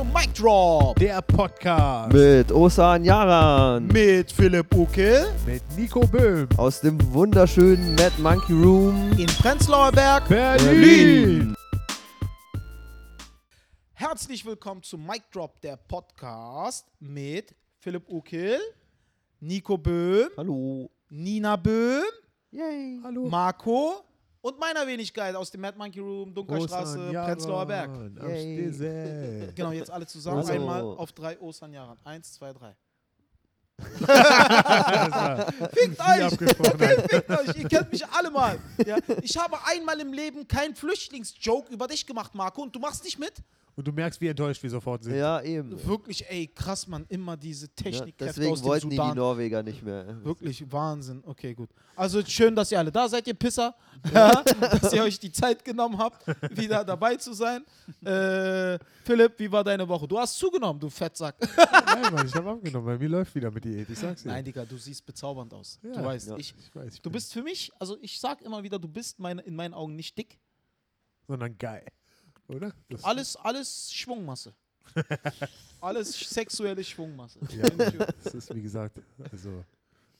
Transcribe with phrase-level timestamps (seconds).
[0.00, 3.86] zu Mic Drop Der Podcast Mit Osan Yaran.
[3.88, 6.48] mit Philipp Ukel mit Nico Böhm.
[6.56, 9.12] Aus dem wunderschönen Mad Monkey Room.
[9.18, 10.26] in Prenzlauer Berg.
[10.26, 11.54] Berlin.
[13.92, 18.58] Herzlich willkommen zu Mic Drop, der Podcast mit Philipp Ukel,
[19.40, 20.90] Nico Böhm, Hallo.
[21.10, 22.04] Nina Böhm,
[22.52, 23.00] Yay.
[23.04, 23.26] Hallo.
[23.28, 24.02] Marco
[24.42, 27.90] und meiner Wenigkeit aus dem Mad Monkey Room, Dunkerstraße, Osan Prenzlauer Berg.
[29.54, 30.38] Genau, jetzt alle zusammen.
[30.38, 31.98] Also- Einmal auf drei Osan Jahren.
[32.04, 32.74] Eins, zwei, drei.
[35.72, 36.30] Fickt euch!
[37.08, 37.56] Fickt euch!
[37.56, 38.58] Ihr kennt mich alle mal.
[38.84, 38.98] Ja?
[39.22, 43.18] Ich habe einmal im Leben keinen Flüchtlingsjoke über dich gemacht, Marco, und du machst nicht
[43.18, 43.32] mit?
[43.80, 45.16] Und du merkst, wie enttäuscht wir sofort sind.
[45.16, 45.72] Ja, eben.
[45.86, 47.06] Wirklich, ey, krass, Mann.
[47.08, 49.16] Immer diese Ja, Technikkräfte deswegen aus dem wollten die die Sudan.
[49.16, 50.18] Norweger nicht mehr.
[50.22, 51.22] Wirklich Wahnsinn.
[51.24, 51.70] Okay, gut.
[51.96, 53.74] Also schön, dass ihr alle da seid, ihr Pisser.
[54.12, 57.64] Ja, dass ihr euch die Zeit genommen habt, wieder dabei zu sein.
[58.04, 60.06] Äh, Philipp, wie war deine Woche?
[60.06, 61.36] Du hast zugenommen, du Fettsack.
[61.86, 62.86] Nein, Mann, ich habe abgenommen.
[62.86, 63.88] Bei mir läuft wieder mit Diät.
[63.88, 64.28] Ich sag's dir.
[64.28, 65.78] Nein, Digga, du siehst bezaubernd aus.
[65.82, 66.36] Ja, du weißt, ja.
[66.36, 69.18] ich, ich weiß, ich du bist für mich, also ich sag immer wieder, du bist
[69.18, 70.38] meine, in meinen Augen nicht dick.
[71.26, 71.86] Sondern geil.
[72.54, 72.72] Oder?
[72.88, 74.52] Das- Alles, alles Schwungmasse.
[75.80, 77.38] alles sexuelle Schwungmasse.
[77.56, 77.68] Ja,
[78.24, 78.98] das ist wie gesagt,
[79.30, 79.64] also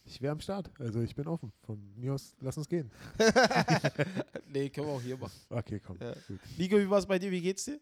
[0.05, 0.71] ich wäre am Start.
[0.79, 1.53] Also ich bin offen.
[1.67, 2.91] Von mir aus, lass uns gehen.
[4.53, 5.33] nee, können wir auch hier machen.
[5.49, 5.97] Okay, komm.
[6.01, 6.13] Ja.
[6.29, 6.41] Gut.
[6.57, 7.31] Nico, wie war's bei dir?
[7.31, 7.81] Wie geht's dir?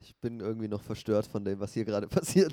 [0.00, 2.52] Ich bin irgendwie noch verstört von dem, was hier gerade passiert.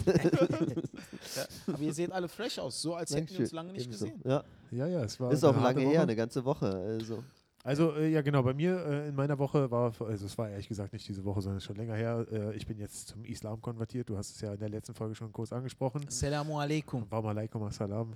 [1.68, 4.06] Aber ihr seht alle fresh aus, so als hätten wir uns lange nicht Ebenso.
[4.06, 4.22] gesehen.
[4.24, 5.90] Ja, Ja, ja, es war ist auch lange Woche.
[5.92, 6.68] her, eine ganze Woche.
[6.74, 7.24] Also.
[7.64, 10.68] Also äh, ja genau, bei mir äh, in meiner Woche war, also es war ehrlich
[10.68, 12.26] gesagt nicht diese Woche, sondern schon länger her.
[12.32, 14.10] Äh, ich bin jetzt zum Islam konvertiert.
[14.10, 16.04] Du hast es ja in der letzten Folge schon kurz angesprochen.
[16.08, 17.06] Assalamu alaikum.
[17.10, 18.14] Warum alaikum assalam.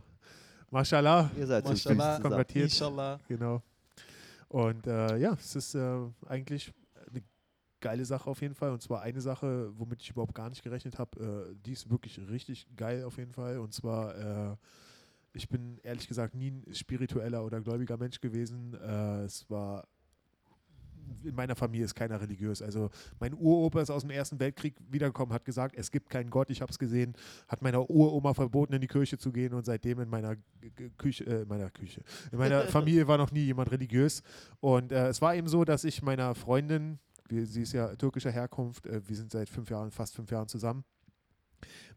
[0.72, 2.20] Mashallah, Ihr seid Mashallah.
[2.20, 2.66] konvertiert.
[2.66, 3.20] Inshallah.
[3.28, 3.62] Genau.
[4.48, 6.74] Und äh, ja, es ist äh, eigentlich
[7.12, 7.22] eine
[7.80, 8.72] geile Sache auf jeden Fall.
[8.72, 11.52] Und zwar eine Sache, womit ich überhaupt gar nicht gerechnet habe.
[11.52, 13.60] Äh, die ist wirklich richtig geil auf jeden Fall.
[13.60, 14.16] Und zwar,
[14.54, 14.56] äh,
[15.36, 18.74] ich bin ehrlich gesagt nie ein spiritueller oder gläubiger Mensch gewesen.
[18.74, 19.88] Äh, es war
[21.24, 22.62] in meiner Familie ist keiner religiös.
[22.62, 22.90] Also
[23.20, 26.62] mein Uropa ist aus dem Ersten Weltkrieg wiedergekommen, hat gesagt, es gibt keinen Gott, ich
[26.62, 27.14] habe es gesehen,
[27.48, 30.36] hat meiner Uroma verboten, in die Kirche zu gehen und seitdem in meiner
[30.98, 32.02] Küche, äh, in meiner Küche,
[32.32, 34.24] in meiner Familie war noch nie jemand religiös.
[34.60, 38.32] Und äh, es war eben so, dass ich meiner Freundin, wir, sie ist ja türkischer
[38.32, 40.84] Herkunft, äh, wir sind seit fünf Jahren, fast fünf Jahren zusammen,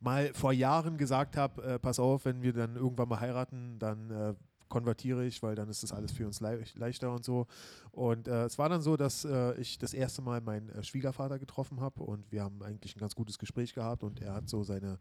[0.00, 4.10] mal vor Jahren gesagt habe, äh, pass auf, wenn wir dann irgendwann mal heiraten, dann
[4.10, 4.34] äh,
[4.68, 7.46] konvertiere ich, weil dann ist das alles für uns lei leichter und so.
[7.92, 11.38] Und äh, es war dann so, dass äh, ich das erste Mal meinen äh, Schwiegervater
[11.38, 14.62] getroffen habe und wir haben eigentlich ein ganz gutes Gespräch gehabt und er hat so
[14.62, 14.98] seine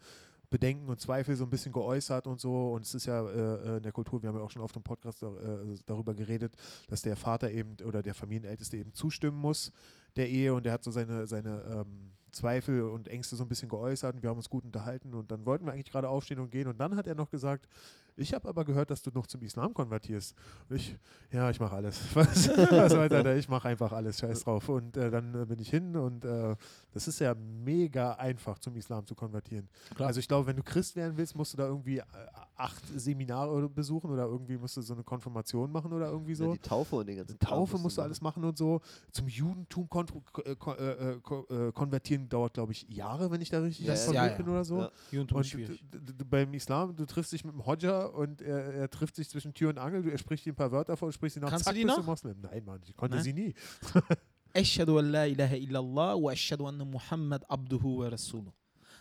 [0.50, 2.72] Bedenken und Zweifel so ein bisschen geäußert und so.
[2.72, 4.84] Und es ist ja äh, in der Kultur, wir haben ja auch schon auf dem
[4.84, 6.56] Podcast da, äh, darüber geredet,
[6.88, 9.72] dass der Vater eben oder der Familienälteste eben zustimmen muss
[10.16, 13.70] der Ehe und er hat so seine, seine ähm, Zweifel und Ängste so ein bisschen
[13.70, 16.52] geäußert und wir haben uns gut unterhalten und dann wollten wir eigentlich gerade aufstehen und
[16.52, 17.68] gehen und dann hat er noch gesagt,
[18.18, 20.36] ich habe aber gehört, dass du noch zum Islam konvertierst.
[20.70, 20.96] Und ich,
[21.32, 22.00] ja, ich mache alles.
[22.16, 24.68] Was, was Alter, ich mache einfach alles, scheiß drauf.
[24.70, 26.56] Und äh, dann äh, bin ich hin und äh,
[26.92, 29.70] das ist ja mega einfach, zum Islam zu konvertieren.
[29.96, 30.08] Klar.
[30.08, 32.04] Also ich glaube, wenn du Christ werden willst, musst du da irgendwie äh,
[32.56, 36.54] acht Seminare besuchen oder irgendwie musst du so eine Konfirmation machen oder irgendwie Ja, so.
[36.54, 38.82] die Taufe und den ganzen Taufe Kram musst du alles machen und so.
[39.12, 40.08] Zum Judentum kon
[40.44, 44.28] äh, kon äh, ko- konvertieren dauert, glaube ich, Jahre, wenn ich da richtig Ja, ja,
[44.28, 44.34] ja.
[44.36, 44.80] bin oder so.
[44.80, 44.92] Ja.
[45.12, 45.86] Judentum Und ist schwierig.
[46.30, 49.70] beim Islam, du triffst dich mit dem Hodja und er, er trifft sich zwischen Tür
[49.70, 51.66] und Angel, du, er spricht dir ein paar Wörter vor und sprichst sie nach, Kannst
[51.66, 52.04] zack, du die noch?
[52.06, 52.40] Moslem.
[52.42, 53.24] Nein, Mann, ich konnte Nein?
[53.24, 53.54] sie nie.
[54.54, 58.52] Ashhadu an la ilaha illallah wa ashhadu anna Muhammad abduhu wa rasuluh.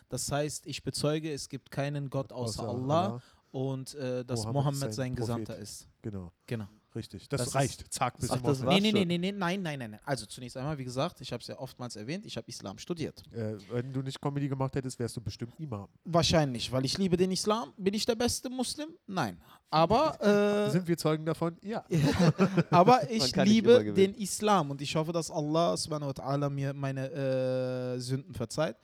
[0.08, 4.80] Das heißt, ich bezeuge, es gibt keinen Gott außer, Allah, und äh, dass Mohammed Mohammed
[4.80, 5.14] sein sein.
[5.14, 5.88] Gesandter ist.
[6.02, 6.66] Genau, Genau.
[6.96, 7.28] Richtig.
[7.28, 7.92] Das, Das ist- reicht.
[7.92, 10.00] Zack, bist Ach, das Nee, nee, nee, nee, nee, nein, nein, nein, nein.
[10.04, 13.22] Also zunächst einmal, wie gesagt, ich habe es ja oftmals erwähnt, ich habe Islam studiert.
[13.32, 15.88] Äh, wenn du nicht Comedy gemacht hättest, wärst du bestimmt Imam.
[16.04, 17.72] Wahrscheinlich, weil ich liebe den Islam.
[17.76, 18.88] Bin ich der beste Muslim?
[19.06, 19.40] Nein.
[19.70, 21.56] Aber, äh, Sind wir Zeugen davon?
[21.62, 21.84] Ja.
[22.70, 27.10] aber ich liebe den Islam und ich hoffe, dass Allah subhanahu wa ta'ala mir meine
[27.12, 28.76] äh, Sünden verzeiht,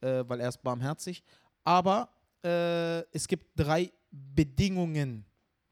[0.00, 1.22] äh, weil er ist barmherzig.
[1.64, 2.08] Aber
[2.44, 5.24] äh, es gibt drei Bedingungen,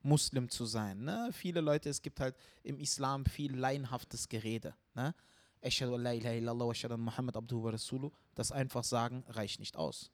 [0.04, 1.02] Muslim zu sein.
[1.04, 1.30] Ne?
[1.32, 4.74] Viele Leute, es gibt halt im Islam viel laienhaftes Gerede.
[4.94, 5.14] Ne?
[5.62, 8.10] Illallah wa ashhadu anna Muhammad abduhu wa rasuluh.
[8.34, 10.10] Das einfach sagen reicht nicht aus.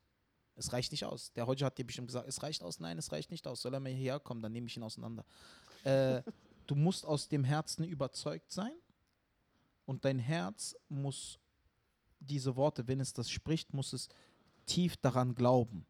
[0.55, 1.33] Es reicht nicht aus.
[1.33, 2.79] Der Hodja hat dir bestimmt gesagt, es reicht aus.
[2.79, 3.63] Nein, es reicht nicht aus.
[3.63, 5.25] Soll er mal hierher kommen, dann nehme ich ihn auseinander.
[5.85, 6.23] Äh,
[6.67, 8.75] du musst aus dem Herzen überzeugt sein
[9.87, 11.41] und dein Herz muss
[12.21, 14.09] diese Worte, wenn es das spricht, muss es
[14.67, 15.85] tief daran glauben.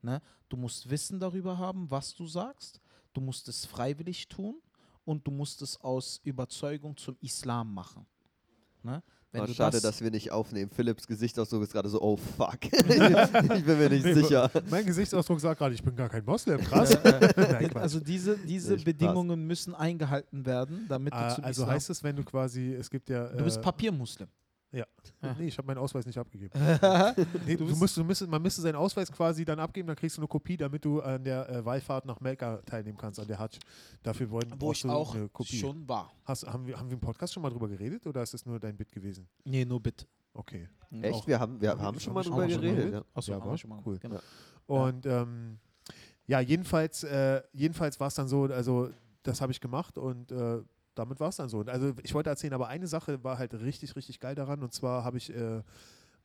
[0.00, 0.22] Ne?
[0.48, 2.80] Du musst Wissen darüber haben, was du sagst.
[3.14, 4.56] Du musst es freiwillig tun
[5.04, 8.04] und du musst es aus Überzeugung zum Islam machen.
[8.82, 9.02] Ne?
[9.32, 10.70] Wenn Oh, du schade, das, dass wir nicht aufnehmen.
[10.70, 12.58] Philips Gesichtsausdruck ist gerade so, oh fuck.
[12.72, 14.48] ich bin mir nicht Nee, sicher.
[14.70, 16.60] Mein Gesichtsausdruck sagt gerade, ich bin gar kein Moslem.
[16.64, 16.94] Krass.
[16.94, 18.84] Äh, äh, Nein, also diese, diese Spaß.
[18.84, 21.74] Bedingungen müssen eingehalten werden, damit du Ah, zum also Islam...
[21.74, 23.28] heißt es, wenn du quasi, es gibt ja.
[23.28, 24.28] du bist äh, Papiermuslim.
[24.74, 24.84] Ja.
[25.22, 25.34] Ja.
[25.38, 26.50] Nee, ich habe meinen Ausweis nicht abgegeben.
[26.54, 29.96] du Nee, du bist- musst, du müsst, man müsste seinen Ausweis quasi dann abgeben, dann
[29.96, 33.26] kriegst du eine Kopie, damit du an der äh, Wallfahrt nach Melka teilnehmen kannst, an
[33.28, 33.58] der Hajj.
[34.02, 35.56] Dafür wollen wo ich du auch eine Kopie.
[35.58, 36.10] schon war.
[36.24, 38.58] Hast, haben, wir, haben wir im Podcast schon mal drüber geredet oder ist das nur
[38.58, 39.28] dein Bit gewesen?
[39.44, 40.06] Nee, nur bitte.
[40.32, 40.68] Okay.
[40.90, 41.14] Echt?
[41.14, 42.92] Auch- Wir haben, wir Haben haben schon mal drüber geredet.
[42.94, 43.04] Ja.
[43.14, 43.98] Achso, Ja, haben war schon mal cool.
[44.00, 44.18] Genau.
[44.66, 45.58] Und ähm,
[46.26, 48.90] ja, jedenfalls, äh, jedenfalls war es dann so, also
[49.22, 50.60] das habe ich gemacht und äh,
[50.94, 51.60] damit war es dann so.
[51.62, 55.04] Also ich wollte erzählen, aber eine Sache war halt richtig, richtig geil daran und zwar
[55.04, 55.62] habe ich äh,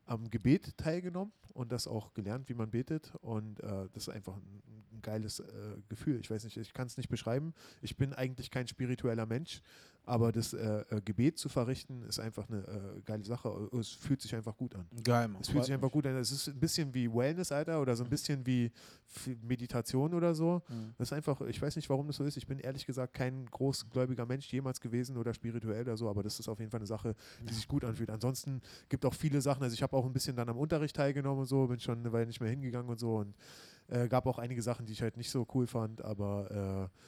[0.05, 4.35] am Gebet teilgenommen und das auch gelernt, wie man betet und äh, das ist einfach
[4.37, 5.45] ein, ein geiles äh,
[5.87, 6.19] Gefühl.
[6.19, 7.53] Ich weiß nicht, ich kann es nicht beschreiben.
[7.81, 9.61] Ich bin eigentlich kein spiritueller Mensch,
[10.09, 13.69] aber das äh, äh, Gebet zu verrichten ist einfach eine äh, geile Sache.
[13.79, 14.87] Es fühlt sich einfach gut an.
[15.03, 15.41] Geil, Mann.
[15.41, 16.17] Es fühlt sich einfach gut an.
[16.17, 18.71] Es ist ein bisschen wie Wellness, Alter, oder so ein bisschen wie
[19.43, 20.63] Meditation oder so.
[20.67, 20.95] Mhm.
[20.97, 22.37] Das ist einfach, ich weiß nicht, warum das so ist.
[22.37, 26.39] Ich bin ehrlich gesagt kein großgläubiger Mensch jemals gewesen oder spirituell oder so, aber das
[26.39, 27.15] ist auf jeden Fall eine Sache,
[27.47, 28.09] die sich gut anfühlt.
[28.09, 31.41] Ansonsten gibt auch viele Sachen, also ich habe auch ein bisschen dann am Unterricht teilgenommen
[31.41, 33.35] und so, bin schon eine Weile nicht mehr hingegangen und so und
[33.89, 36.99] äh, gab auch einige Sachen, die ich halt nicht so cool fand, aber äh,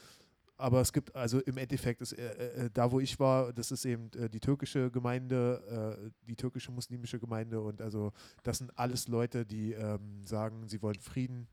[0.62, 3.86] aber es gibt, also im Endeffekt ist äh, äh, da, wo ich war, das ist
[3.86, 8.14] eben äh, die türkische Gemeinde, äh, die türkische muslimische Gemeinde und also
[8.44, 11.48] das sind alles Leute, die ähm, sagen, sie wollen Frieden,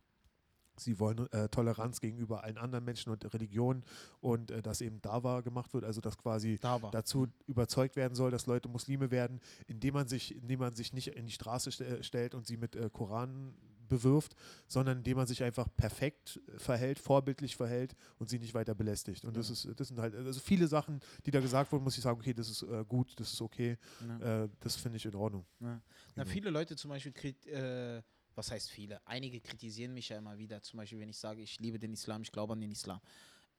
[0.76, 3.82] sie wollen äh, Toleranz gegenüber allen anderen Menschen und Religionen
[4.20, 6.90] und äh, dass eben Dawa gemacht wird, also dass quasi Da war.
[6.90, 11.08] dazu überzeugt werden soll, dass Leute Muslime werden, indem man sich, indem man sich nicht
[11.08, 13.54] in die Straße st stellt und sie mit äh, Koran
[13.88, 14.34] bewirft,
[14.66, 19.24] sondern indem man sich einfach perfekt verhält, vorbildlich verhält und sie nicht weiter belästigt.
[19.24, 19.52] Und das Ja.
[19.70, 22.34] ist, das sind halt also viele Sachen, die da gesagt wurden, muss ich sagen, okay,
[22.34, 23.76] das ist äh, gut, das ist okay,
[24.06, 24.44] Ja.
[24.44, 25.46] äh, das finde ich in Ordnung.
[25.60, 25.66] Ja.
[25.68, 25.82] Na,
[26.24, 26.26] Genau.
[26.26, 27.12] viele Leute zum Beispiel,
[27.46, 28.02] äh,
[28.34, 29.04] was heißt viele?
[29.06, 32.22] Einige kritisieren mich ja immer wieder, zum Beispiel, wenn ich sage, ich liebe den Islam,
[32.22, 33.00] ich glaube an den Islam.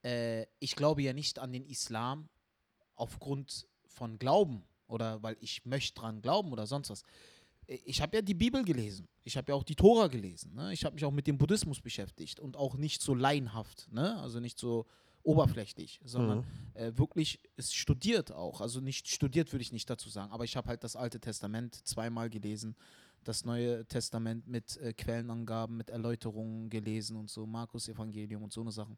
[0.04, 2.30] Äh, ich glaube ja nicht an den Islam
[2.96, 7.04] aufgrund von Glauben oder weil ich möchte dran glauben oder sonst was.
[7.86, 9.08] Ich habe ja die Bibel gelesen.
[9.24, 10.56] Ich habe ja auch die Tora gelesen.
[10.56, 10.74] Ne?
[10.74, 14.20] Ich habe mich auch mit dem Buddhismus beschäftigt und auch nicht so laienhaft, ne?
[14.20, 14.88] also nicht so
[15.22, 18.62] oberflächlich, sondern äh, wirklich ist studiert auch.
[18.62, 21.76] Also nicht studiert würde ich nicht dazu sagen, aber ich habe halt das Alte Testament
[21.88, 22.76] zweimal gelesen,
[23.24, 28.62] das Neue Testament mit äh, Quellenangaben, mit Erläuterungen gelesen und so, Markus Evangelium und so
[28.62, 28.98] eine Sachen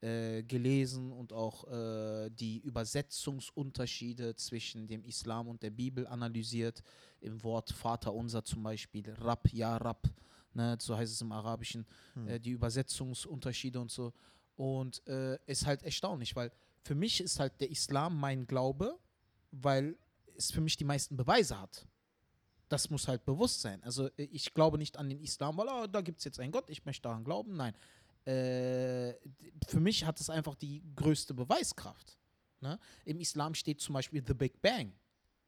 [0.00, 6.82] äh, gelesen und auch äh, die Übersetzungsunterschiede zwischen dem Islam und der Bibel analysiert.
[7.20, 10.08] Im Wort Vater unser zum Beispiel, Rab, Ja Rab,
[10.54, 12.28] ne, so heißt es im Arabischen, Hm.
[12.28, 14.12] äh, die Übersetzungsunterschiede und so.
[14.56, 16.50] Und äh, ist halt erstaunlich, weil
[16.82, 18.98] für mich ist halt der Islam mein Glaube,
[19.50, 19.96] weil
[20.36, 21.86] es für mich die meisten Beweise hat.
[22.68, 23.82] Das muss halt bewusst sein.
[23.82, 26.52] Also äh, ich glaube nicht an den Islam, weil oh, da gibt es jetzt einen
[26.52, 27.56] Gott, ich möchte daran glauben.
[27.56, 27.74] Nein.
[28.26, 29.14] Äh,
[29.66, 32.18] für mich hat es einfach die größte Beweiskraft.
[32.60, 32.78] Ne?
[33.04, 34.92] Im Islam steht zum Beispiel The Big Bang.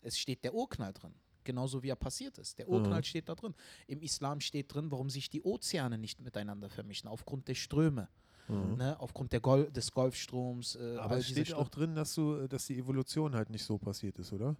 [0.00, 1.14] Es steht der Urknall drin.
[1.44, 2.58] Genauso wie er passiert ist.
[2.58, 3.04] Der Urknall Mhm.
[3.04, 3.54] steht da drin.
[3.88, 8.08] Im Islam steht drin, warum sich die Ozeane nicht miteinander vermischen, aufgrund der Ströme,
[8.48, 8.76] Mhm.
[8.76, 8.98] ne?
[9.00, 10.76] aufgrund Gol des Golfstroms.
[10.76, 11.60] Äh, Aber es steht Ströme.
[11.62, 14.56] auch drin, dass du, dass die Evolution halt nicht so passiert ist, oder?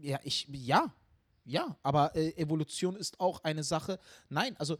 [0.00, 0.92] Ja, ich, ja,
[1.44, 3.98] ja, aber äh, Evolution ist auch eine Sache.
[4.28, 4.78] Nein, also äh,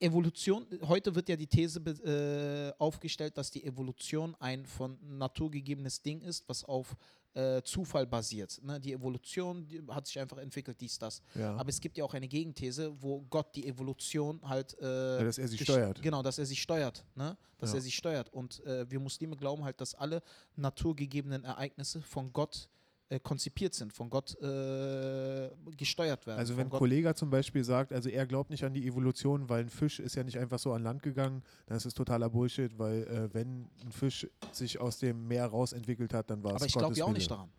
[0.00, 6.00] Evolution, heute wird ja die These äh, aufgestellt, dass die Evolution ein von Natur gegebenes
[6.00, 6.96] Ding ist, was auf
[7.34, 8.60] äh, Zufall basiert.
[8.62, 8.80] Ne?
[8.80, 11.20] Die Evolution die hat sich einfach entwickelt, dies, das.
[11.34, 11.54] Ja.
[11.56, 14.74] Aber es gibt ja auch eine Gegenthese, wo Gott die Evolution halt.
[14.80, 16.00] Äh, Ja, dass er sie steuert.
[16.00, 17.04] Genau, dass er sie steuert.
[17.14, 17.36] Ne?
[17.58, 17.76] Dass Ja.
[17.76, 18.32] er sie steuert.
[18.32, 20.22] Und äh, wir Muslime glauben halt, dass alle
[20.56, 22.83] naturgegebenen Ereignisse von Gott äh,
[23.22, 26.38] konzipiert sind, von Gott äh, gesteuert werden.
[26.38, 29.48] Also wenn ein Gott, Kollege zum Beispiel sagt, also er glaubt nicht an die Evolution,
[29.48, 32.30] weil ein Fisch ist ja nicht einfach so an Land gegangen, dann ist es totaler
[32.30, 36.56] Bullshit, weil äh, wenn ein Fisch sich aus dem Meer rausentwickelt hat, dann war es
[36.56, 37.50] aber ich glaube ja auch nicht daran.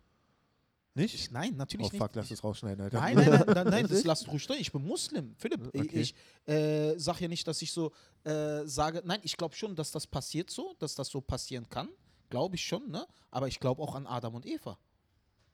[0.96, 1.14] Nicht?
[1.14, 2.00] Ich, nein, natürlich oh nicht.
[2.00, 2.98] fuck, lass es rausschneiden, Alter.
[2.98, 4.56] Nein, nein, nein, nein, nein das lasst ruhig drin.
[4.58, 5.66] Ich bin Muslim, Philipp.
[5.66, 5.88] Okay.
[5.92, 6.14] Ich
[6.46, 7.92] äh, sage ja nicht, dass ich so
[8.24, 11.90] äh, sage, nein, ich glaube schon, dass das passiert so, dass das so passieren kann.
[12.30, 13.06] Glaube ich schon, ne?
[13.30, 14.78] Aber ich glaube auch an Adam und Eva.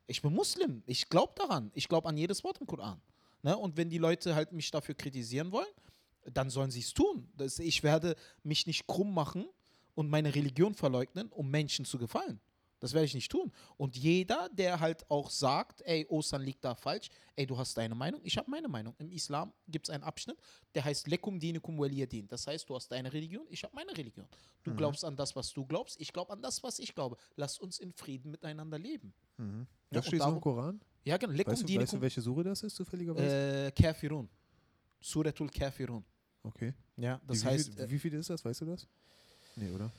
[0.07, 0.83] Ich bin Muslim.
[0.87, 1.71] Ich glaube daran.
[1.75, 3.01] Ich glaube an jedes Wort im Koran.
[3.43, 3.57] Ne?
[3.57, 5.67] Und wenn die Leute halt mich dafür kritisieren wollen,
[6.33, 7.29] dann sollen sie es tun.
[7.37, 9.49] Das, ich werde mich nicht krumm machen
[9.95, 12.41] und meine Religion verleugnen, um Menschen zu gefallen.
[12.83, 13.53] Das werde ich nicht tun.
[13.77, 17.95] Und jeder, der halt auch sagt, ey, Ostern liegt da falsch, ey, du hast deine
[17.95, 18.93] Meinung, ich habe meine Meinung.
[18.99, 20.37] Im Islam gibt es einen Abschnitt,
[20.75, 22.27] der heißt Lekum dinekum waliyadin.
[22.27, 24.27] Das heißt, du hast deine Religion, ich habe meine Religion.
[24.65, 27.17] Du glaubst an das, was du glaubst, ich glaube an das, was ich glaube.
[27.37, 29.15] Lass uns in Frieden miteinander leben.
[29.37, 29.61] Mhm.
[29.93, 30.81] Ja, Das steht so im darum- Koran?
[31.05, 31.35] Ja, genau.
[31.35, 33.67] Lekum Weißt du, weißt du, dinikum welche Sure das ist, zufälligerweise?
[33.67, 34.29] äh, Kafirun.
[35.01, 36.05] Suratul Kafirun.
[36.43, 36.75] okay.
[36.97, 38.45] Ja, das wie, heißt, Wie, wie viel ist das?
[38.45, 38.89] Weißt du das?
[39.55, 39.91] Nee, oder?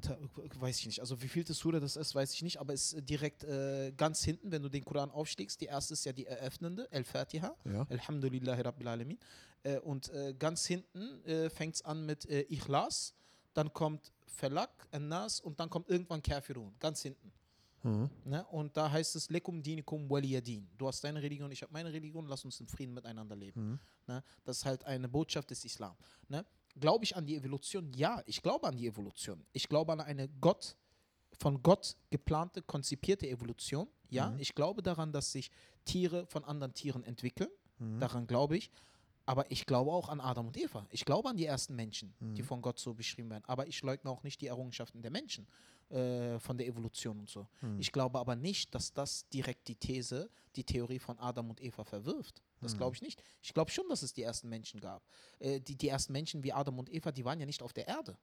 [0.00, 0.18] Ta-
[0.58, 1.00] weiß ich nicht.
[1.00, 4.24] Also wie vielte Sura das ist, weiß ich nicht, aber es ist direkt äh, ganz
[4.24, 5.60] hinten, wenn du den Koran aufschlägst.
[5.60, 7.54] Die erste ist ja die eröffnende, El-Fatiha.
[7.64, 7.86] Ja.
[7.88, 9.18] Alhamdulillahi Rabbil Alamin.
[9.62, 13.14] Äh, und äh, ganz hinten äh, fängt es an mit äh, Ikhlas,
[13.54, 17.32] dann kommt Falak, Nas und dann kommt irgendwann Kafirun, ganz hinten.
[17.84, 18.10] Mhm.
[18.24, 18.44] Ne?
[18.46, 20.68] Und da heißt es Lekum dinikum waliyadin.
[20.78, 23.70] Du hast deine Religion, ich habe meine Religion, lass uns in Frieden miteinander leben.
[23.72, 23.78] Mhm.
[24.06, 24.24] Ne?
[24.44, 25.94] Das ist halt eine Botschaft des Islam.
[26.28, 26.44] Ne?
[26.78, 27.92] Glaube ich an die Evolution?
[27.94, 29.44] Ja, ich glaube an die Evolution.
[29.52, 30.76] Ich glaube an eine Gott,
[31.38, 33.88] von Gott geplante, konzipierte Evolution.
[34.08, 34.38] Ja, Mhm.
[34.38, 35.50] ich glaube daran, dass sich
[35.84, 37.50] Tiere von anderen Tieren entwickeln.
[37.78, 38.00] Mhm.
[38.00, 38.70] Daran glaube ich.
[39.32, 40.86] Aber ich glaube auch an Adam und Eva.
[40.90, 42.46] Ich glaube an die ersten Menschen, die Mhm.
[42.46, 43.44] von Gott so beschrieben werden.
[43.46, 45.46] Aber ich leugne auch nicht die Errungenschaften der Menschen
[45.88, 47.46] äh, von der Evolution und so.
[47.62, 47.78] Mhm.
[47.80, 51.84] Ich glaube aber nicht, dass das direkt die These, die Theorie von Adam und Eva
[51.84, 52.42] verwirft.
[52.60, 52.78] Das Mhm.
[52.78, 53.22] glaube ich nicht.
[53.42, 55.02] Ich glaube schon, dass es die ersten Menschen gab.
[55.38, 57.88] Äh, die, die ersten Menschen wie Adam und Eva, die waren ja nicht auf der
[57.88, 58.16] Erde.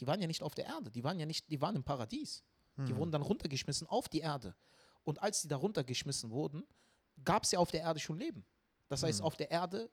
[0.00, 0.90] Die waren ja nicht auf der Erde.
[0.90, 2.42] Die waren ja nicht, die waren im Paradies.
[2.76, 2.96] Die Mhm.
[2.96, 4.54] wurden dann runtergeschmissen auf die Erde.
[5.04, 6.62] Und als die da runtergeschmissen wurden,
[7.24, 8.44] gab es ja auf der Erde schon Leben.
[8.88, 9.26] Das heißt, Mhm.
[9.26, 9.88] auf der Erde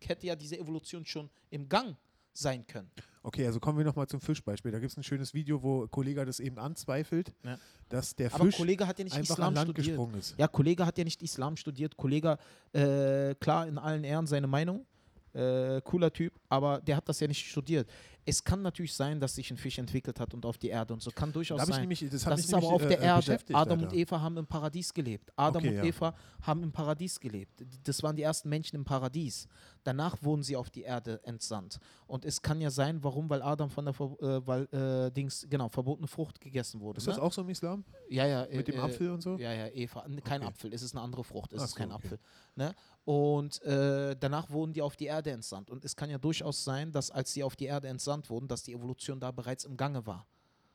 [0.00, 1.96] hätte ja diese Evolution schon im Gang
[2.32, 2.90] sein können.
[3.22, 4.70] Okay, also kommen wir nochmal zum Fischbeispiel.
[4.70, 7.58] Da gibt es ein schönes Video, wo Kollege das eben anzweifelt, Ja.
[7.88, 9.86] dass der Aber Fisch Kollege hat ja nicht einfach Islam an Land studiert.
[9.86, 10.34] gesprungen ist.
[10.38, 11.96] Ja, Kollege hat ja nicht Islam studiert.
[11.96, 12.38] Kollege,
[12.72, 14.86] äh, klar, in allen Ehren seine Meinung.
[15.32, 17.88] Äh, cooler Typ, aber der hat das ja nicht studiert.
[18.28, 21.00] Es kann natürlich sein, dass sich ein Fisch entwickelt hat und auf die Erde und
[21.00, 21.12] so.
[21.12, 21.80] Kann durchaus Da sein.
[21.82, 23.38] nämlich, das Das ist aber auf der äh, Erde.
[23.52, 23.88] Adam Alter.
[23.88, 25.30] und Eva haben im Paradies gelebt.
[25.36, 25.84] Adam Okay, und ja.
[25.84, 27.64] Eva haben im Paradies gelebt.
[27.84, 29.46] Das waren die ersten Menschen im Paradies.
[29.84, 31.78] Danach wurden sie auf die Erde entsandt.
[32.08, 35.46] Und es kann ja sein, warum, weil Adam von der Ver äh, weil, äh, Dings,
[35.48, 36.98] genau, verbotene Frucht gegessen wurde.
[36.98, 37.22] Ist das ne?
[37.22, 37.84] auch so im Islam?
[38.10, 39.36] ja, ja, Mit dem äh, Apfel und so?
[39.36, 40.04] Ja, ja, Eva.
[40.24, 40.48] Kein Okay.
[40.48, 42.06] Apfel, es ist eine andere Frucht, es Ach ist so, kein okay.
[42.06, 42.18] Apfel.
[42.56, 42.74] Ne?
[43.04, 45.70] Und äh, danach wurden die auf die Erde entsandt.
[45.70, 48.62] Und es kann ja durchaus sein, dass als sie auf die Erde entsandt wurden, dass
[48.62, 50.26] die Evolution da bereits im Gange war.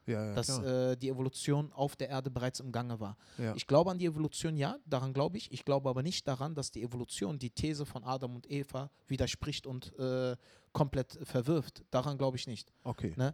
[0.07, 3.17] Ja, ja, dass äh, die Evolution auf der Erde bereits im Gange war.
[3.37, 3.53] ja.
[3.55, 5.51] Ich glaube an die Evolution, ja, daran glaube ich.
[5.51, 9.67] Ich glaube aber nicht daran, dass die Evolution die These von Adam und Eva widerspricht
[9.67, 10.35] und äh,
[10.73, 11.83] komplett verwirft.
[11.91, 12.73] Daran glaube ich nicht.
[12.83, 13.13] okay.
[13.15, 13.33] ne?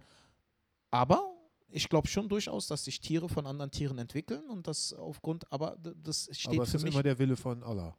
[0.92, 1.38] Aber
[1.70, 5.78] ich glaube schon durchaus, dass sich Tiere von anderen Tieren entwickeln und das aufgrund, aber
[5.82, 6.94] das steht Aber es für ist mich.
[6.94, 7.96] immer der Wille von Allah.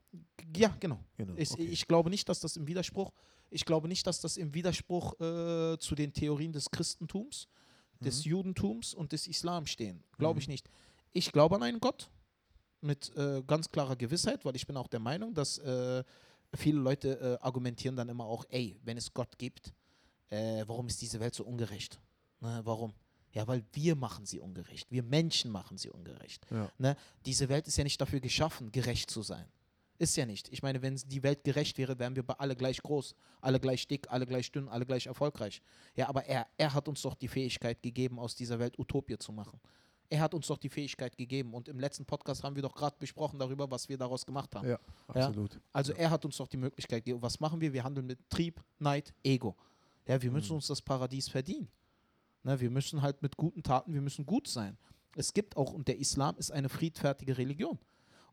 [0.57, 0.99] ja, genau.
[1.17, 1.35] Genau.
[1.37, 1.65] Ich, okay.
[1.65, 3.13] ich glaube nicht, dass das im Widerspruch,
[3.51, 7.49] ich glaube nicht, dass das im Widerspruch äh, zu den Theorien des Christentums,
[8.01, 8.31] des Mhm.
[8.31, 10.03] Judentums und des Islam stehen.
[10.19, 10.41] Glaube Mhm.
[10.41, 10.71] ich nicht.
[11.13, 12.11] Ich glaube an einen Gott
[12.81, 16.05] mit äh, ganz klarer Gewissheit, weil ich bin auch der Meinung, dass äh,
[16.55, 19.73] viele Leute äh, argumentieren dann immer auch, ey, wenn es Gott gibt,
[20.31, 21.99] äh, warum ist diese Welt so ungerecht?
[22.41, 22.93] Ne, warum?
[23.33, 24.91] Ja, weil wir machen sie ungerecht.
[24.91, 26.47] Wir Menschen machen sie ungerecht.
[26.51, 26.71] ja.
[26.79, 26.97] Ne?
[27.27, 29.45] Diese Welt ist ja nicht dafür geschaffen, gerecht zu sein.
[29.99, 30.49] Ist ja nicht.
[30.53, 33.87] Ich meine, wenn die Welt gerecht wäre, wären wir bei alle gleich groß, alle gleich
[33.89, 35.61] dick, alle gleich dünn, alle gleich erfolgreich.
[35.97, 39.33] Ja, aber er, er hat uns doch die Fähigkeit gegeben, aus dieser Welt Utopie zu
[39.33, 39.59] machen.
[40.11, 41.53] Er hat uns doch die Fähigkeit gegeben.
[41.53, 44.69] Und im letzten Podcast haben wir doch gerade besprochen darüber, was wir daraus gemacht haben.
[44.69, 44.79] ja,
[45.09, 45.61] absolut.
[45.73, 47.21] Also er hat uns doch die Möglichkeit gegeben.
[47.21, 47.73] Was machen wir?
[47.73, 49.57] Wir handeln mit Trieb, Neid, Ego.
[50.07, 50.57] Ja, wir müssen Mhm.
[50.57, 51.69] uns das Paradies verdienen.
[52.45, 54.79] Ne, wir müssen halt mit guten Taten, wir müssen gut sein.
[55.17, 57.79] Es gibt auch, und der Islam ist eine friedfertige Religion.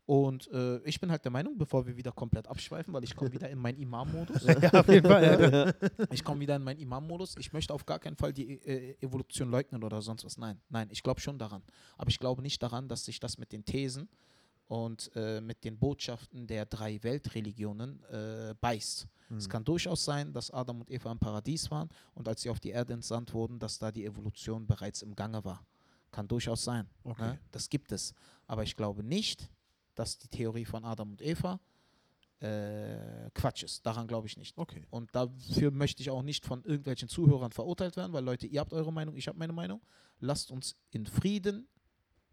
[0.06, 3.32] Und äh, ich bin halt der Meinung, bevor wir wieder komplett abschweifen, weil ich komme
[3.32, 4.44] wieder in meinen Imam-Modus.
[4.62, 5.76] ja, auf jeden Fall.
[5.82, 5.88] Ja.
[6.10, 7.34] Ich komme wieder in meinen Imam-Modus.
[7.38, 10.38] Ich möchte auf gar keinen Fall die äh, Evolution leugnen oder sonst was.
[10.38, 11.62] Nein, nein, ich glaube schon daran.
[11.98, 14.08] Aber ich glaube nicht daran, dass sich das mit den Thesen
[14.68, 19.08] und äh, mit den Botschaften der drei Weltreligionen äh, beißt.
[19.28, 19.36] Mhm.
[19.36, 22.60] Es kann durchaus sein, dass Adam und Eva im Paradies waren und als sie auf
[22.60, 25.66] die Erde entsandt wurden, dass da die Evolution bereits im Gange war.
[26.12, 26.88] Kann durchaus sein.
[27.02, 27.22] Okay.
[27.22, 27.38] Ne?
[27.50, 28.14] Das gibt es.
[28.46, 29.50] Aber ich glaube nicht,
[29.96, 31.58] dass die Theorie von Adam und Eva
[32.40, 33.84] äh, Quatsch ist.
[33.86, 34.56] Daran glaube ich nicht.
[34.58, 34.84] Okay.
[34.90, 38.72] Und dafür möchte ich auch nicht von irgendwelchen Zuhörern verurteilt werden, weil Leute, ihr habt
[38.72, 39.80] eure Meinung, ich habe meine Meinung.
[40.20, 41.66] Lasst uns in Frieden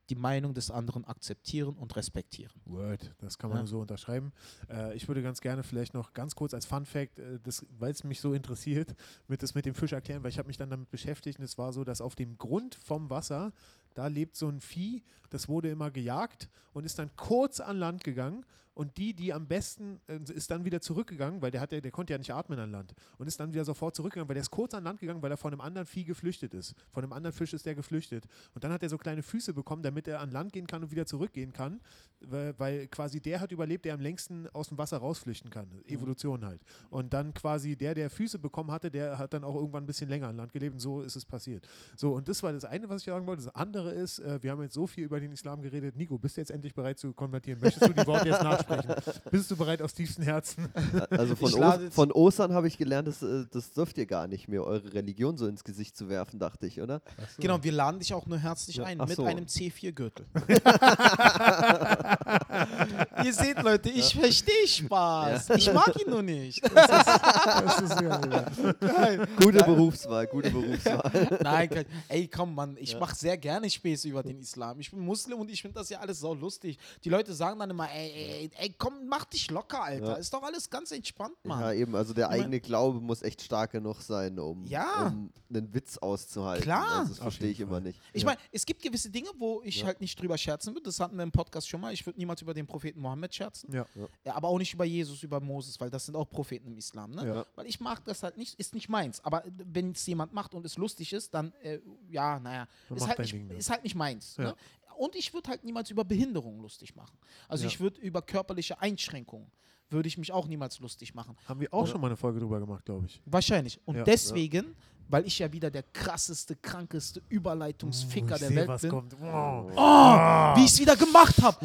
[0.10, 2.62] die Meinung des anderen akzeptieren und respektieren.
[2.66, 3.66] Word, das kann man Ja.
[3.68, 4.34] so unterschreiben.
[4.70, 7.40] Äh, ich würde ganz gerne vielleicht noch ganz kurz als Fun Fact, äh,
[7.80, 8.94] weil es mich so interessiert,
[9.30, 11.58] mit das mit dem Fisch erklären, weil ich habe mich dann damit beschäftigt und es
[11.58, 13.54] war so, dass auf dem Grund vom Wasser,
[13.94, 18.04] da lebt so ein Vieh, das wurde immer gejagt und ist dann kurz an Land
[18.04, 18.46] gegangen
[18.76, 21.92] und die, die am besten, äh, ist dann wieder zurückgegangen, weil der, hat, ja- der
[21.92, 24.50] konnte ja nicht atmen an Land und ist dann wieder sofort zurückgegangen, weil der ist
[24.50, 26.74] kurz an Land gegangen, weil er von einem anderen Vieh geflüchtet ist.
[26.92, 28.26] Von einem anderen Fisch ist der geflüchtet.
[28.56, 30.90] Und dann hat er so kleine Füße bekommen, damit er an Land gehen kann und
[30.90, 31.82] wieder zurückgehen kann,
[32.22, 35.68] weil, weil quasi der hat überlebt, der am längsten aus dem Wasser rausflüchten kann.
[35.86, 36.62] Evolution halt.
[36.90, 40.10] Und dann quasi der, der Füße bekommen hatte, der hat dann auch irgendwann ein bisschen
[40.10, 41.68] länger an Land gelebt und so ist es passiert.
[41.96, 43.44] So, und das war das eine, was ich sagen wollte.
[43.44, 45.96] Das andere andere ist, äh, wir haben jetzt so viel über den Islam geredet.
[45.96, 47.60] Nico, bist du jetzt endlich bereit zu konvertieren?
[47.62, 48.94] Möchtest du die Worte jetzt nachsprechen?
[49.32, 50.70] Bist du bereit aus tiefstem Herzen?
[51.10, 54.48] Also von, o von Ostern habe ich gelernt, das, äh, das dürft ihr gar nicht
[54.48, 57.02] mehr, eure Religion so ins Gesicht zu werfen, dachte ich, oder?
[57.40, 59.26] Genau, wir laden dich auch nur herzlich Ja, ein mit so.
[59.26, 60.26] einem C4-Gürtel.
[63.24, 65.50] Ihr seht, Leute, ich verstehe Spaß.
[65.52, 66.62] Ich mag ihn nur nicht.
[66.74, 68.74] Das ist ja, ja.
[68.74, 69.28] Geil.
[69.38, 71.38] Gute Berufswahl, gute Berufswahl.
[71.42, 74.80] Nein, kein- ey, komm, Mann, ich mache sehr gerne Späße über den Islam.
[74.80, 76.78] Ich bin Muslim und ich finde das ja alles so lustig.
[77.04, 80.06] Die Leute sagen dann immer, ey, ey, ey komm, mach dich locker, Alter.
[80.06, 80.14] Ja.
[80.16, 81.76] Ist doch alles ganz entspannt, Ja, Mann.
[81.78, 85.08] eben, also der Ich mein- eigene Glaube muss echt stark genug sein, um, Ja.
[85.08, 86.64] um einen Witz auszuhalten.
[86.64, 87.00] Klar.
[87.00, 88.00] Also das verstehe ich immer nicht.
[88.14, 88.30] Ich Ja.
[88.30, 89.88] meine, es gibt gewisse Dinge, wo ich Ja.
[89.88, 90.84] halt nicht drüber scherzen würde.
[90.86, 91.94] Das hatten wir im Podcast schon mal.
[91.94, 93.74] Ich würde niemals über den Propheten Mohammed scherzen.
[93.74, 93.86] Ja.
[94.26, 97.12] Ja, aber auch nicht über Jesus, über Moses, weil das sind auch Propheten im Islam.
[97.12, 97.26] Ne?
[97.28, 97.46] Ja.
[97.56, 99.24] Weil ich mag das halt nicht, ist nicht meins.
[99.24, 101.80] Aber wenn es jemand macht und es lustig ist, dann, äh,
[102.10, 103.54] ja, naja, Dann ist halt, nicht, Ding, ne?
[103.56, 104.38] ist halt nicht meins.
[104.38, 104.44] Ja.
[104.46, 104.56] Ne?
[104.98, 107.18] Und ich würde halt niemals über Behinderung lustig machen.
[107.48, 107.70] Also Ja.
[107.70, 109.52] ich würde über körperliche Einschränkungen,
[109.90, 111.36] würde ich mich auch niemals lustig machen.
[111.46, 113.22] Haben wir auch schon mal eine Folge drüber gemacht, glaube ich.
[113.26, 113.80] Wahrscheinlich.
[113.86, 114.04] Und Ja.
[114.04, 114.76] deswegen,
[115.10, 118.90] weil ich ja wieder der krasseste, krankeste Überleitungsficker ich der seh, Welt was bin.
[118.92, 119.14] kommt.
[119.20, 119.72] Wow.
[119.76, 121.58] Oh, wie ich es wieder gemacht habe.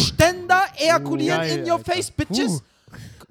[0.00, 1.92] Ständer ejakulieren Geil, in your Alter.
[1.92, 2.62] face, bitches.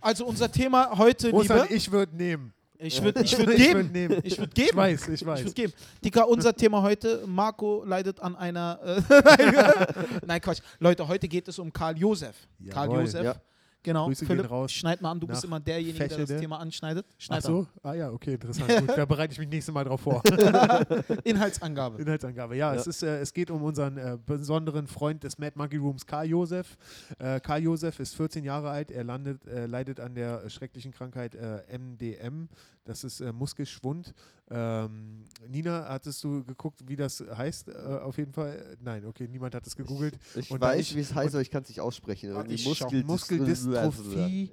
[0.02, 1.74] Also unser Thema heute, Ostern, liebe.
[1.74, 2.54] ich würde nehmen.
[2.78, 3.92] Ich würde ich würd Ich geben.
[3.94, 4.20] nehmen.
[4.24, 4.78] Ich würde Ich geben.
[4.78, 5.40] weiß, ich Ich weiß.
[5.40, 5.74] würde geben.
[6.04, 8.78] Dicker, unser Thema heute, Marco leidet an einer.
[8.84, 9.02] Äh,
[10.26, 10.60] Nein, Quatsch.
[10.80, 12.36] Leute, heute geht es um Karl Josef.
[12.70, 13.24] Karl Jawohl, Josef.
[13.24, 13.36] ja.
[13.84, 14.08] Genau.
[14.08, 16.34] Grüße Philipp, raus schneid mal an, du bist immer derjenige, der Fächelde.
[16.34, 17.06] das Thema anschneidet.
[17.10, 17.68] Ach Schneid so?
[17.84, 18.70] Ah ja, okay, interessant.
[18.88, 20.24] Gut, da bereite ich mich nächstes Mal drauf vor.
[20.26, 20.86] an.
[21.24, 22.02] Inhaltsangabe.
[22.02, 22.56] Inhaltsangabe.
[22.56, 26.06] Ja, Es, ist, äh, es geht um unseren äh, besonderen Freund des Mad Monkey Rooms,
[26.06, 26.78] Karl Josef.
[27.20, 28.90] Äh, Karl Josef ist 14 Jahre alt.
[28.90, 32.48] Er landet, äh, leidet an der äh, schrecklichen Krankheit äh, MDM.
[32.86, 34.14] Das ist äh, Muskelschwund.
[34.50, 37.70] Ähm, Nina, hattest du geguckt, wie das heißt?
[37.70, 37.72] Äh,
[38.02, 38.76] auf jeden Fall.
[38.82, 40.18] Nein, okay, niemand hat es gegoogelt.
[40.36, 42.32] Ich Und da weiß, ich- wie es heißt, aber ich kann es nicht aussprechen.
[42.50, 42.90] Ich schau.
[42.92, 44.52] Muskel Muskeldystrophie.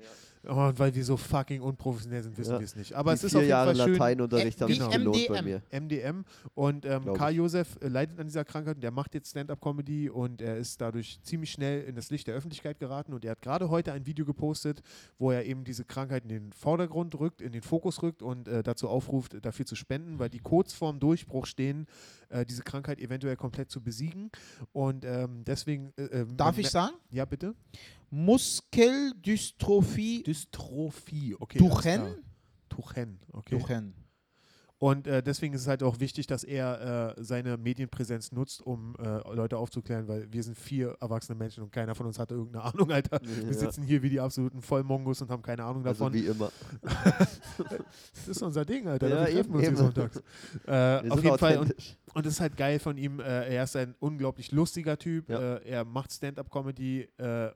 [0.49, 2.59] Oh, und weil wir so fucking unprofessionell sind, wissen Ja.
[2.61, 2.95] wir es nicht.
[2.95, 3.93] Aber Die es ist vier auf jeden Jahre Fall schön.
[3.95, 5.45] Lateinunterricht Äh, haben wie sich gelohnt bei MDM.
[5.45, 5.63] mir.
[5.81, 7.35] MDM und ähm, Karl.
[7.35, 11.21] Josef äh, leidet an dieser Krankheit und der macht jetzt Stand-up-Comedy und er ist dadurch
[11.23, 14.25] ziemlich schnell in das Licht der Öffentlichkeit geraten und er hat gerade heute ein Video
[14.25, 14.81] gepostet,
[15.19, 18.63] wo er eben diese Krankheit in den Vordergrund rückt, in den Fokus rückt und äh,
[18.63, 21.87] dazu aufruft, dafür zu spenden, weil die kurz vorm Durchbruch stehen,
[22.31, 24.31] äh, diese Krankheit eventuell komplett zu besiegen
[24.73, 26.95] und ähm, deswegen äh, ähm, Darf ich sagen?
[27.11, 27.55] Ja, bitte.
[28.11, 31.59] Muskeldystrophie Dystrophie, okay.
[31.61, 31.93] alles Duchen?
[31.95, 32.15] klar.
[32.69, 33.59] Tuchen, okay.
[33.59, 33.95] Duchen.
[34.79, 38.97] Und äh, deswegen ist es halt auch wichtig, dass er äh, seine Medienpräsenz nutzt, um
[38.97, 42.65] äh, Leute aufzuklären, weil wir sind vier erwachsene Menschen und keiner von uns hatte irgendeine
[42.73, 43.21] Ahnung, Alter.
[43.23, 43.53] Wir Ja.
[43.53, 46.15] sitzen hier wie die absoluten Vollmongos und haben keine Ahnung Also davon.
[46.15, 46.51] wie immer.
[48.15, 49.09] das ist unser Ding, Alter.
[49.09, 49.77] Ja, Dafür treffen eben, wir uns hier eben.
[49.77, 50.17] sonntags.
[50.17, 50.23] Äh,
[51.05, 51.59] Wir auf sind jeden Fall.
[51.59, 51.75] Und,
[52.15, 53.21] und es ist halt geil von ihm.
[53.21, 55.29] Äh, er ist ein unglaublich lustiger Typ.
[55.29, 55.57] Ja.
[55.57, 57.51] Äh, er macht Stand-up-Comedy, äh,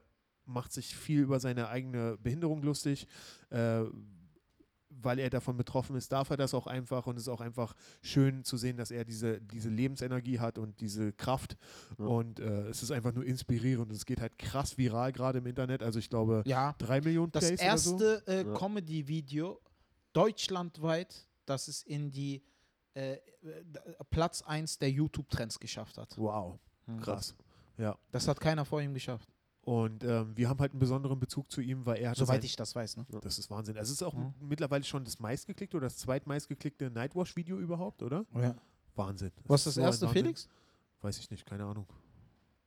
[0.45, 3.07] macht sich viel über seine eigene Behinderung lustig.
[3.49, 3.83] Äh,
[4.97, 7.75] weil er davon betroffen ist, darf er das auch einfach und es ist auch einfach
[8.01, 11.57] schön zu sehen, dass er diese, diese Lebensenergie hat und diese Kraft
[11.99, 12.05] Ja.
[12.05, 15.47] und äh, es ist einfach nur inspirierend und es geht halt krass viral gerade im
[15.47, 16.73] Internet, also ich glaube Ja.
[16.77, 17.91] drei Millionen Das Plays oder so.
[17.99, 18.53] erste äh, Ja.
[18.53, 19.59] Comedy-Video
[20.13, 22.41] deutschlandweit, das es in die
[22.93, 23.19] äh, äh,
[24.09, 26.17] Platz 1 der YouTube-Trends geschafft hat.
[26.17, 27.01] Wow, Mhm.
[27.01, 27.35] krass.
[27.77, 29.27] Ja, Das hat keiner vor ihm geschafft.
[29.65, 32.55] Und ähm, wir haben halt einen besonderen Bezug zu ihm, weil er hat Soweit ich
[32.55, 32.97] das weiß.
[32.97, 33.05] Ne?
[33.21, 33.75] Das ist Wahnsinn.
[33.77, 34.33] Also es ist auch Mhm.
[34.39, 38.25] mittlerweile schon das meistgeklickte oder das zweitmeistgeklickte Nightwash-Video überhaupt, oder?
[38.35, 38.55] Ja.
[38.95, 39.31] Wahnsinn.
[39.45, 40.09] Was ist das so erste.
[40.09, 40.47] Felix?
[41.01, 41.87] Weiß ich nicht, keine Ahnung.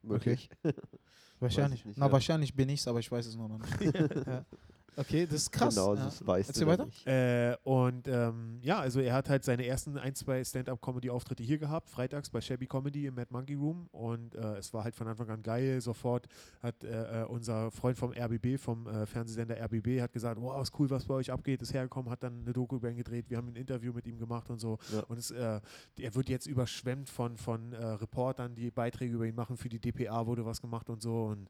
[0.03, 0.51] Möglich.
[1.41, 1.85] Wahrscheinlich.
[1.85, 2.13] nicht, Na, ja.
[2.13, 3.81] wahrscheinlich bin ich's, aber ich weiß es noch nicht.
[4.27, 4.45] ja.
[4.97, 5.75] Okay, das ist krass.
[5.75, 6.05] Genau, ja.
[6.05, 6.87] das weißt Erzähl du weiter.
[6.87, 7.07] nicht.
[7.07, 11.89] Äh, und ähm, ja, also er hat halt seine ersten ein, zwei Stand-Up-Comedy-Auftritte hier gehabt,
[11.89, 13.89] freitags bei Shabby Comedy im Mad Monkey Room.
[13.93, 15.81] Und äh, es war halt von Anfang an geil.
[15.81, 16.27] Sofort
[16.63, 20.79] hat äh, äh, unser Freund vom RBB, vom äh, Fernsehsender RBB, hat gesagt, wow, ist
[20.79, 23.37] cool, was bei euch abgeht, ist hergekommen, hat dann eine Doku über ihn gedreht, wir
[23.37, 24.79] haben ein Interview mit ihm gemacht und so.
[24.93, 25.01] Ja.
[25.09, 25.61] Und es, äh,
[25.99, 29.57] er wird jetzt überschwemmt von, von äh, Reportern, die Beiträge über ihn machen.
[29.57, 31.25] Für die DPA wurde was gemacht und so.
[31.27, 31.49] Und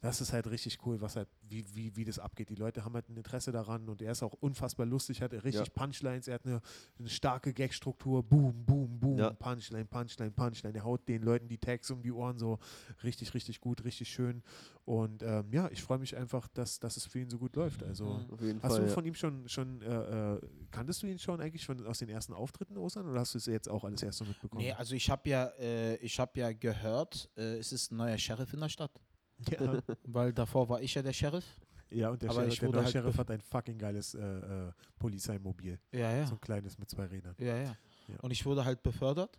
[0.00, 2.50] das ist halt richtig cool, was halt, wie, wie, wie das abgeht.
[2.50, 5.54] Die Leute haben halt ein Interesse daran und er ist auch unfassbar lustig, hat richtig
[5.54, 5.72] Ja.
[5.74, 6.60] Punchlines, er hat eine,
[6.98, 9.30] eine starke Gagstruktur, boom, boom, boom, Ja.
[9.30, 10.76] Punchline, Punchline, Punchline.
[10.76, 12.58] Er haut den Leuten die Tags um die Ohren so
[13.04, 14.42] richtig, richtig gut, richtig schön.
[14.84, 17.82] Und ähm, ja, ich freue mich einfach, dass, dass es für ihn so gut läuft.
[17.82, 18.30] Also Mhm.
[18.30, 18.80] Auf jeden Hast Fall.
[18.82, 18.92] du ja.
[18.94, 22.32] von ihm schon, schon äh, äh, kanntest du ihn schon eigentlich schon aus den ersten
[22.34, 24.62] Auftritten, Ostern, oder hast du es jetzt auch alles erst so mitbekommen?
[24.62, 28.18] Nee, also ich habe ja, äh, ich hab ja gehört, äh, es ist ein neuer
[28.18, 28.92] Sheriff in der Stadt.
[29.50, 29.82] Ja.
[30.04, 31.44] Weil davor war ich ja der Sheriff.
[31.90, 34.72] ja, und der Aber Sheriff, der neue halt Sheriff hat ein fucking geiles äh, äh,
[34.98, 35.78] Polizeimobil.
[35.92, 36.26] Ja, ja.
[36.26, 37.34] So ein kleines mit zwei Rädern.
[37.38, 37.76] Ja, ja.
[38.08, 38.20] Ja.
[38.20, 39.38] Und ich wurde halt befördert.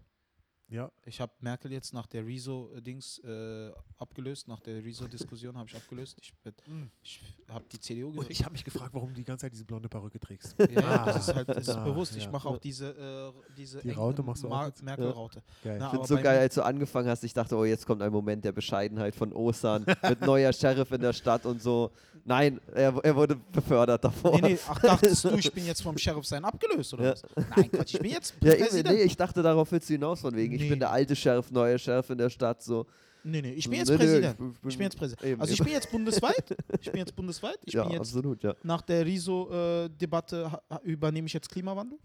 [0.70, 5.76] Ja, Ich habe Merkel jetzt nach der Rezo-Dings äh, abgelöst, nach der Rezo-Diskussion habe ich
[5.78, 6.18] abgelöst.
[6.22, 8.32] Ich, bin- ich habe die CDU und gewählt.
[8.32, 10.56] ich habe mich gefragt, warum du die ganze Zeit diese blonde Perücke trägst.
[10.70, 11.06] Ja, Ah.
[11.06, 12.18] das ist halt das ist Ah, bewusst.
[12.18, 12.32] Ich ja.
[12.32, 14.70] mache auch diese, äh, diese Die Raute machst du auch?
[14.82, 15.42] Merkel-Raute.
[15.64, 15.78] Geil.
[15.80, 17.24] Na, Ich finde aber so geil, als du angefangen hast.
[17.24, 21.00] Ich dachte, oh, jetzt kommt ein Moment der Bescheidenheit von Osan mit neuer Sheriff in
[21.00, 21.92] der Stadt und so.
[22.30, 24.36] Nein, er, er wurde befördert davor.
[24.42, 27.12] Nee, nee, ach, dachtest du, ich bin jetzt vom Sheriff sein abgelöst oder Ja.
[27.12, 27.24] was?
[27.56, 28.96] Nein, Quatsch, ich bin jetzt Ja, Präsident.
[28.98, 30.54] nee, ich dachte, darauf willst du hinaus von wegen.
[30.56, 30.70] Ich Nee.
[30.70, 32.62] bin der alte Sheriff, neuer Sheriff in der Stadt.
[32.62, 32.86] So.
[33.24, 34.34] Nee, nee, ich bin jetzt Nee, nee, Präsident.
[34.34, 35.26] ich bin- Ich bin jetzt Präsident.
[35.32, 36.56] eben, Also ich bin jetzt bundesweit.
[36.82, 37.60] Ich bin jetzt bundesweit.
[37.66, 38.54] Ich ja, bin jetzt absolut, ja.
[38.62, 40.52] nach der Riso-Debatte
[40.84, 41.98] übernehme ich jetzt Klimawandel.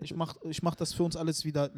[0.00, 1.70] Ich mache ich mach das für uns alles wieder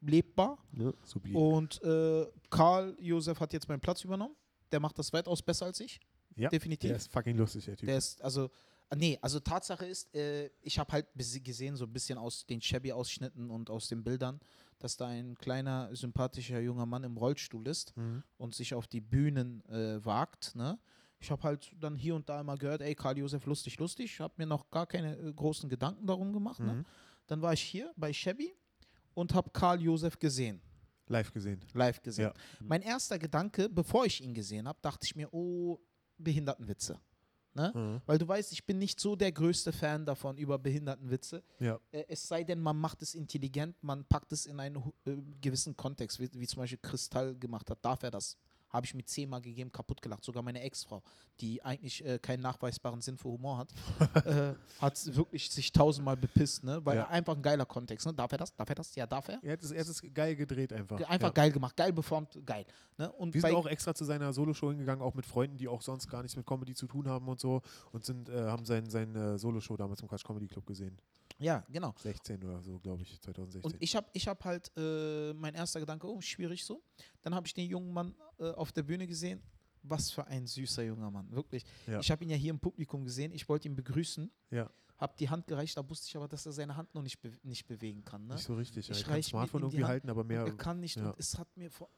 [0.00, 0.56] lebbar.
[1.04, 1.34] Supi.
[1.34, 4.34] Und äh, Karl Josef hat jetzt meinen Platz übernommen.
[4.72, 6.00] Der macht das weitaus besser als ich.
[6.38, 6.88] Ja, definitiv.
[6.88, 7.86] Der ist fucking lustig, der Typ.
[7.86, 8.50] Der ist, also,
[8.90, 11.06] ah, nee, also Tatsache ist, äh, ich habe halt
[11.44, 14.40] gesehen, so ein bisschen aus den Shabby-Ausschnitten und aus den Bildern,
[14.78, 18.22] dass da ein kleiner, sympathischer junger Mann im Rollstuhl ist Mhm.
[18.36, 20.54] und sich auf die Bühnen äh, wagt.
[20.54, 20.78] Ne?
[21.20, 24.06] Ich habe halt dann hier und da immer gehört, ey, Karl Josef, lustig, lustig.
[24.06, 26.60] Ich habe mir noch gar keine äh, großen Gedanken darum gemacht.
[26.60, 26.74] Ne?
[26.74, 26.84] Mhm.
[27.26, 28.54] Dann war ich hier bei Shabby
[29.14, 30.60] und habe Karl Josef gesehen,
[31.08, 31.60] Live gesehen.
[31.74, 32.26] live gesehen.
[32.26, 32.34] Ja.
[32.60, 35.80] Mein erster Gedanke, bevor ich ihn gesehen habe, dachte ich mir, oh,
[36.18, 37.00] Behindertenwitze.
[37.54, 37.72] Ne?
[37.74, 38.02] Mhm.
[38.06, 41.42] Weil du weißt, ich bin nicht so der größte Fan davon über Behindertenwitze.
[41.58, 41.80] Ja.
[41.90, 44.76] Äh, es sei denn, man macht es intelligent, man packt es in einen
[45.06, 47.84] äh, gewissen Kontext, wie, wie zum Beispiel Kristall gemacht hat.
[47.84, 48.36] Darf er das?
[48.70, 50.24] Habe ich mir zehnmal gegeben, kaputt gelacht.
[50.24, 51.02] Sogar meine Ex-Frau,
[51.40, 53.72] die eigentlich äh, keinen nachweisbaren Sinn für Humor hat,
[54.26, 56.84] äh, hat wirklich sich tausendmal bepisst, ne?
[56.84, 57.08] Weil Ja.
[57.08, 58.06] einfach ein geiler Kontext.
[58.06, 58.14] Ne?
[58.14, 58.54] Darf er das?
[58.54, 58.94] Darf er das?
[58.94, 59.38] Ja, darf er.
[59.42, 60.98] Er hat es, er hat es geil gedreht einfach.
[61.08, 61.32] Einfach ja.
[61.32, 62.66] geil gemacht, geil beformt, geil.
[62.96, 63.10] Ne?
[63.12, 66.08] Und Wir sind auch extra zu seiner Soloshow hingegangen, auch mit Freunden, die auch sonst
[66.08, 67.62] gar nichts mit Comedy zu tun haben und so.
[67.92, 70.98] Und sind, äh, haben sein, seine Soloshow damals im Quatsch Comedy Club gesehen.
[71.38, 71.94] Ja, genau.
[71.98, 73.72] 16 oder so, glaube ich, 2016.
[73.72, 76.82] Und ich habe ich hab halt, äh, mein erster Gedanke, oh, schwierig so.
[77.22, 79.42] Dann habe ich den jungen Mann äh, auf der Bühne gesehen.
[79.82, 81.64] Was für ein süßer junger Mann, wirklich.
[81.86, 82.00] Ja.
[82.00, 83.32] Ich habe ihn ja hier im Publikum gesehen.
[83.32, 86.52] Ich wollte ihn begrüßen, ja, habe die Hand gereicht, da wusste ich aber, dass er
[86.52, 88.26] seine Hand noch nicht, be nicht bewegen kann.
[88.26, 88.34] Ne?
[88.34, 88.88] nicht so richtig.
[88.88, 88.94] Ja.
[88.94, 90.44] Ich Er kann Smartphone irgendwie Hand halten, aber mehr.
[90.44, 91.10] er kann nicht ja.
[91.10, 91.88] und es hat mir vor,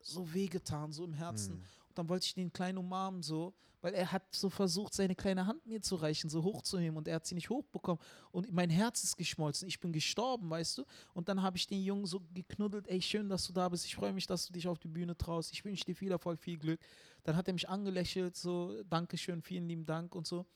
[0.00, 1.54] so wehgetan, so im Herzen.
[1.54, 1.60] Hm.
[1.88, 5.46] Und dann wollte ich den kleinen umarmen, so, weil er hat so versucht, seine kleine
[5.46, 8.02] Hand mir zu reichen, so hochzuheben und er hat sie nicht hochbekommen.
[8.30, 10.84] Und mein Herz ist geschmolzen, ich bin gestorben, weißt du?
[11.14, 13.94] Und dann habe ich den Jungen so geknuddelt, ey, schön, dass du da bist, ich
[13.94, 16.58] freue mich, dass du dich auf die Bühne traust, ich wünsche dir viel Erfolg, viel
[16.58, 16.80] Glück.
[17.24, 20.46] Dann hat er mich angelächelt, so, Dankeschön, vielen lieben Dank und so.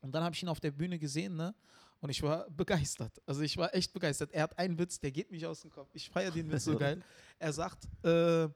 [0.00, 1.54] Und dann habe ich ihn auf der Bühne gesehen, ne?
[2.00, 3.22] Und ich war begeistert.
[3.26, 4.32] Also ich war echt begeistert.
[4.32, 5.88] Er hat einen Witz, der geht mich aus dem Kopf.
[5.94, 7.00] Ich feiere den Witz so geil.
[7.38, 8.48] Er sagt, äh,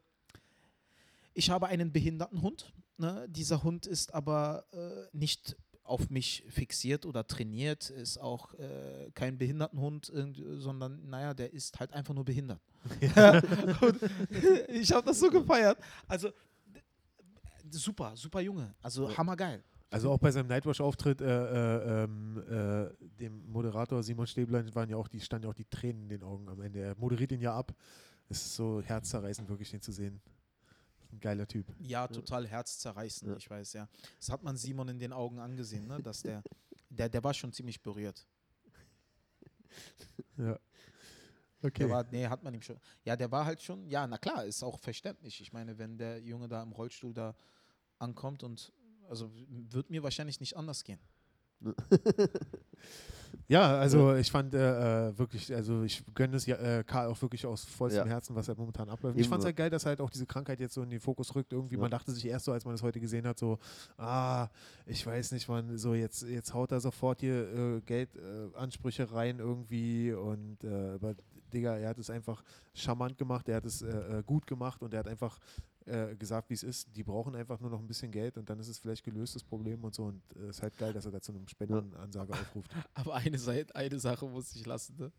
[1.33, 2.73] ich habe einen behinderten Hund.
[2.99, 3.27] Ne?
[3.29, 9.39] Dieser Hund ist aber äh, nicht auf mich fixiert oder trainiert, ist auch äh, kein
[9.39, 10.13] Behindertenhund,
[10.59, 12.61] sondern naja, der ist halt einfach nur behindert.
[13.81, 14.01] Und
[14.69, 15.79] ich habe das so gefeiert.
[16.09, 16.31] Also
[17.71, 18.75] super, super Junge.
[18.83, 19.63] Also hammergeil.
[19.91, 24.97] Also auch bei seinem Nightwatch-Auftritt, äh, äh, ähm, äh, dem Moderator Simon Stäblein, waren ja
[24.97, 26.81] auch die, standen ja auch die Tränen in den Augen am Ende.
[26.81, 27.73] Er moderiert ihn ja ab.
[28.29, 30.21] Es ist so herzzerreißend, wirklich den zu sehen.
[31.13, 31.67] Ein geiler Typ.
[31.81, 33.37] Ja, total herzzerreißend, Ja.
[33.37, 33.89] ich weiß ja.
[34.19, 36.01] Das hat man Simon in den Augen angesehen, ne?
[36.03, 36.43] dass der,
[36.91, 38.27] der, der war schon ziemlich berührt.
[40.39, 40.59] Ja.
[41.63, 41.89] Der Okay.
[41.89, 42.79] war, nee, hat man ihm schon.
[43.05, 45.41] Ja, der war halt schon, ja, na klar, ist auch verständlich.
[45.41, 47.35] Ich meine, wenn der Junge da im Rollstuhl da
[47.99, 48.73] ankommt und,
[49.09, 51.01] also wird mir wahrscheinlich nicht anders gehen.
[53.49, 57.23] Ja, also ich fand äh, äh, wirklich, also ich gönne es ja, äh, Karl auch
[57.23, 58.15] wirklich aus vollstem Ja.
[58.15, 59.17] Herzen, was halt momentan abläuft.
[59.17, 59.31] Ich Eben.
[59.31, 61.53] fand es halt geil, dass halt auch diese Krankheit jetzt so in den Fokus rückt.
[61.53, 61.81] Irgendwie, Ja.
[61.81, 63.59] man dachte sich erst so, als man es heute gesehen hat, so,
[63.99, 64.49] ah,
[64.85, 69.39] ich weiß nicht, man, so jetzt, jetzt haut er sofort hier äh, Geldansprüche Ansprüche rein
[69.39, 71.15] irgendwie und äh, aber
[71.53, 72.43] Digga, er hat es einfach
[72.75, 75.39] charmant gemacht, er hat es äh, gut gemacht und er hat einfach
[75.87, 76.89] äh, gesagt, wie es ist.
[76.97, 79.45] Die brauchen einfach nur noch ein bisschen Geld und dann ist es vielleicht gelöst, das
[79.45, 80.05] Problem und so.
[80.05, 82.71] Und es äh, ist halt geil, dass er da zu einem Spendenansage aufruft.
[82.95, 83.39] Aber eine,
[83.75, 85.13] eine Sache musste ich lassen, ne?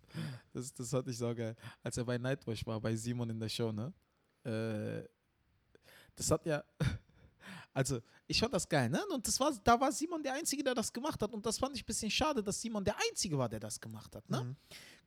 [0.53, 1.56] Das, das fand ich so geil.
[1.82, 3.93] Als er bei Nightwatch war, bei Simon in der Show, ne?
[4.43, 5.08] Äh,
[6.15, 6.63] das hat ja.
[7.73, 8.99] Also, ich fand das geil, ne?
[9.13, 11.32] Und das war, da war Simon der Einzige, der das gemacht hat.
[11.32, 14.15] Und das fand ich ein bisschen schade, dass Simon der Einzige war, der das gemacht
[14.15, 14.43] hat, ne?
[14.43, 14.56] Mhm.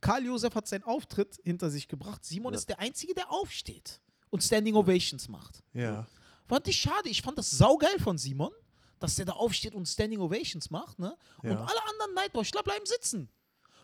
[0.01, 2.25] Karl Josef hat seinen Auftritt hinter sich gebracht.
[2.25, 2.59] Simon Ja.
[2.61, 5.63] ist der Einzige, der aufsteht und Standing Ovations macht.
[5.73, 6.07] Ja.
[6.47, 7.09] Fand ich schade.
[7.09, 8.53] Ich fand das saugeil von Simon,
[8.99, 11.17] dass der da aufsteht und Standing Ovations macht, ne?
[11.43, 11.61] Und Ja.
[11.65, 13.29] alle anderen Nightwatchler bleiben sitzen.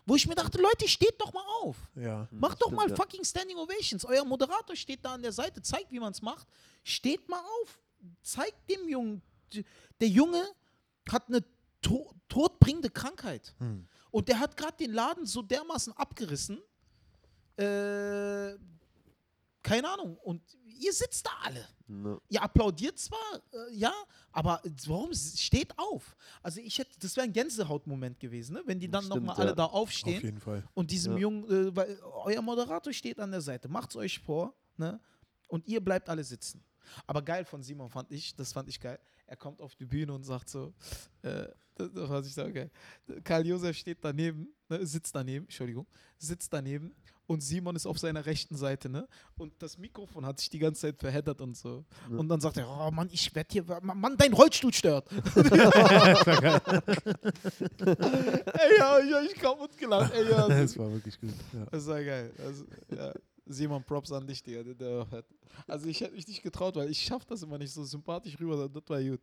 [0.09, 1.77] Wo ich mir dachte, Leute, steht doch mal auf.
[1.97, 2.29] Ja.
[2.31, 4.05] Macht doch mal fucking Standing Ovations.
[4.05, 6.47] Euer Moderator steht da an der Seite, zeigt, wie man es macht.
[6.85, 7.81] Steht mal auf.
[8.23, 9.21] Zeigt dem Jungen.
[10.01, 10.45] Der Junge
[11.11, 11.45] hat eine
[11.83, 13.55] to todbringende Krankheit.
[13.59, 13.87] Hm.
[14.13, 16.61] Und der hat gerade den Laden so dermaßen abgerissen.
[17.57, 18.55] Äh,
[19.67, 20.17] keine Ahnung.
[20.19, 20.43] Und
[20.79, 21.67] ihr sitzt da alle.
[21.89, 22.21] Ne.
[22.29, 23.19] Ihr applaudiert zwar,
[23.53, 23.93] äh, ja,
[24.31, 26.17] aber warum steht auf?
[26.41, 28.63] Also ich hätte, das wäre ein Gänsehautmoment gewesen, ne?
[28.65, 29.55] wenn die dann nochmal alle ja.
[29.55, 30.63] da Auf aufstehen jeden Fall.
[30.75, 31.19] und diesem Ja.
[31.19, 35.01] Jungen, äh, weil euer Moderator steht an der Seite, macht's euch vor, ne?
[35.49, 36.65] Und ihr bleibt alle sitzen.
[37.07, 38.99] Aber geil von Simon fand ich, das fand ich geil.
[39.27, 40.75] Er kommt auf die Bühne und sagt so,
[41.23, 42.71] äh, das, das fand ich so geil.
[43.23, 45.87] Karl Josef steht daneben, ne, sitzt daneben, Entschuldigung,
[46.19, 46.95] sitzt daneben
[47.27, 49.09] und Simon ist auf seiner rechten Seite, ne?
[49.37, 51.85] Und das Mikrofon hat sich die ganze Zeit verheddert und so.
[52.11, 52.19] Ja.
[52.19, 55.09] Und dann sagt er, oh Mann, ich werde hier, Mann, dein Rollstuhl stört.
[55.13, 55.21] ey,
[58.79, 60.13] ja, ich hab mich kaputt gelacht.
[60.15, 61.35] Ey, ja, das, Das war wirklich gut.
[61.53, 61.67] Ja.
[61.71, 62.33] das war geil.
[62.39, 63.13] Also, ja.
[63.49, 64.63] Simon, Props an dich, Digga.
[64.65, 65.25] Der, der hat,
[65.69, 68.69] also ich hätte mich nicht getraut, weil ich schaffe das immer nicht so sympathisch rüber.
[68.69, 69.21] Das war gut.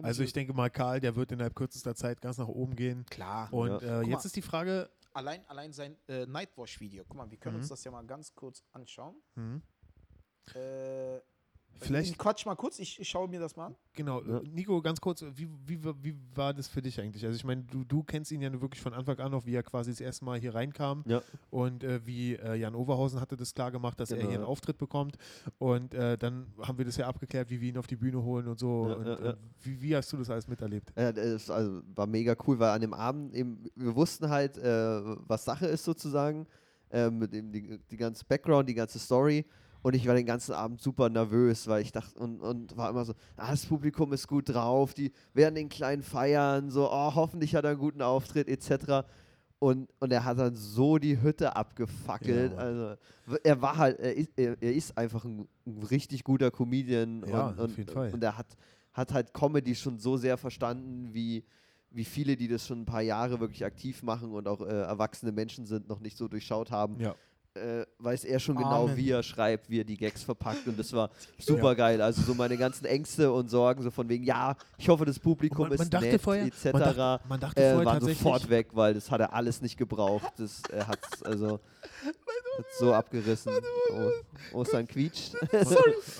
[0.00, 3.04] Also ich denke mal, Karl, der wird innerhalb kürzester Zeit ganz nach oben gehen.
[3.10, 3.52] Klar.
[3.52, 4.00] Und Ja.
[4.00, 7.04] äh, jetzt ist die Frage, Allein, allein sein äh, Nightwash-Video.
[7.06, 7.60] Guck mal, wir können Mhm.
[7.62, 9.22] uns das ja mal ganz kurz anschauen.
[9.34, 9.62] hm,
[10.54, 11.20] Äh,
[11.78, 13.76] vielleicht, Ich quatsch mal kurz, ich, ich schaue mir das mal an.
[13.94, 14.40] genau, Ja.
[14.44, 17.24] Nico, ganz kurz, wie, wie, wie, war das für dich eigentlich?
[17.24, 19.62] Also ich meine, du, du kennst ihn ja wirklich von Anfang an noch, wie er
[19.62, 21.22] quasi das erste Mal hier reinkam Ja.
[21.50, 24.46] und äh, wie äh, Jan Overhausen hatte das klar gemacht, dass er Genau, hier einen.
[24.46, 25.16] Auftritt bekommt
[25.58, 28.46] und äh, dann haben wir das ja abgeklärt, wie wir ihn auf die Bühne holen
[28.48, 28.88] und so.
[28.88, 29.30] Ja, und, ja, ja.
[29.30, 30.92] äh, wie, wie hast du das alles miterlebt?
[30.96, 35.02] Ja, das also, war mega cool, weil an dem Abend eben, wir wussten halt, äh,
[35.26, 36.46] was Sache ist sozusagen,
[36.90, 39.46] äh, mit dem die, die ganze Background, die ganze Story.
[39.82, 43.04] Und ich war den ganzen Abend super nervös, weil ich dachte, und, und war immer
[43.04, 47.54] so, ah, das Publikum ist gut drauf, die werden den kleinen feiern, so, oh, hoffentlich
[47.56, 49.04] hat er einen guten Auftritt, etc.
[49.58, 52.52] Und, und er hat dann so die Hütte abgefackelt.
[52.52, 52.94] Ja, also
[53.42, 57.48] er war halt, er ist, er, er ist einfach ein, ein richtig guter Comedian Ja,
[57.48, 58.12] und, auf und, jeden Fall.
[58.12, 58.56] und er hat,
[58.92, 61.44] hat halt Comedy schon so sehr verstanden, wie,
[61.90, 65.32] wie viele, die das schon ein paar Jahre wirklich aktiv machen und auch äh, erwachsene
[65.32, 67.00] Menschen sind, noch nicht so durchschaut haben.
[67.00, 67.14] Ja.
[67.54, 68.96] Äh, weiß er schon genau, Amen.
[68.96, 72.00] wie er schreibt, wie er die Gags verpackt und das war super geil.
[72.00, 75.68] Also so meine ganzen Ängste und Sorgen, so von wegen, ja, ich hoffe, das Publikum
[75.68, 76.72] man- man ist nett, vorher- etc.
[76.72, 79.76] Man dachte, man dachte äh, vorher waren sofort weg, weil das hat er alles nicht
[79.76, 80.32] gebraucht.
[80.38, 81.60] Das er hat also
[82.56, 83.52] hat so abgerissen.
[84.52, 85.34] Oh, Ostern quietscht.
[85.42, 85.64] okay,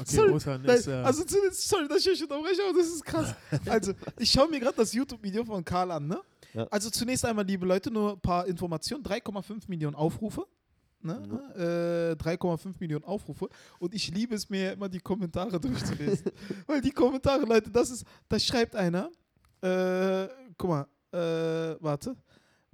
[0.05, 3.05] Sorry, Osan Nein, ist, äh, also zu, sorry, dass ich euch unterbreche, aber das ist
[3.07, 3.35] krass.
[3.67, 6.21] Also, ich schaue mir gerade das YouTube-Video von Karl an, ne?
[6.53, 6.67] Ja.
[6.71, 9.03] Also zunächst einmal, liebe Leute, nur ein paar Informationen.
[9.03, 10.47] 3,5 Millionen Aufrufe.
[11.05, 12.17] Ne?
[12.19, 13.49] Äh, 3,5 Millionen Aufrufe.
[13.79, 16.31] Und ich liebe es mir immer, die Kommentare durchzulesen.
[16.67, 19.11] Weil die Kommentare, Leute, das ist, da schreibt einer,
[19.61, 22.17] äh, guck mal, äh, warte.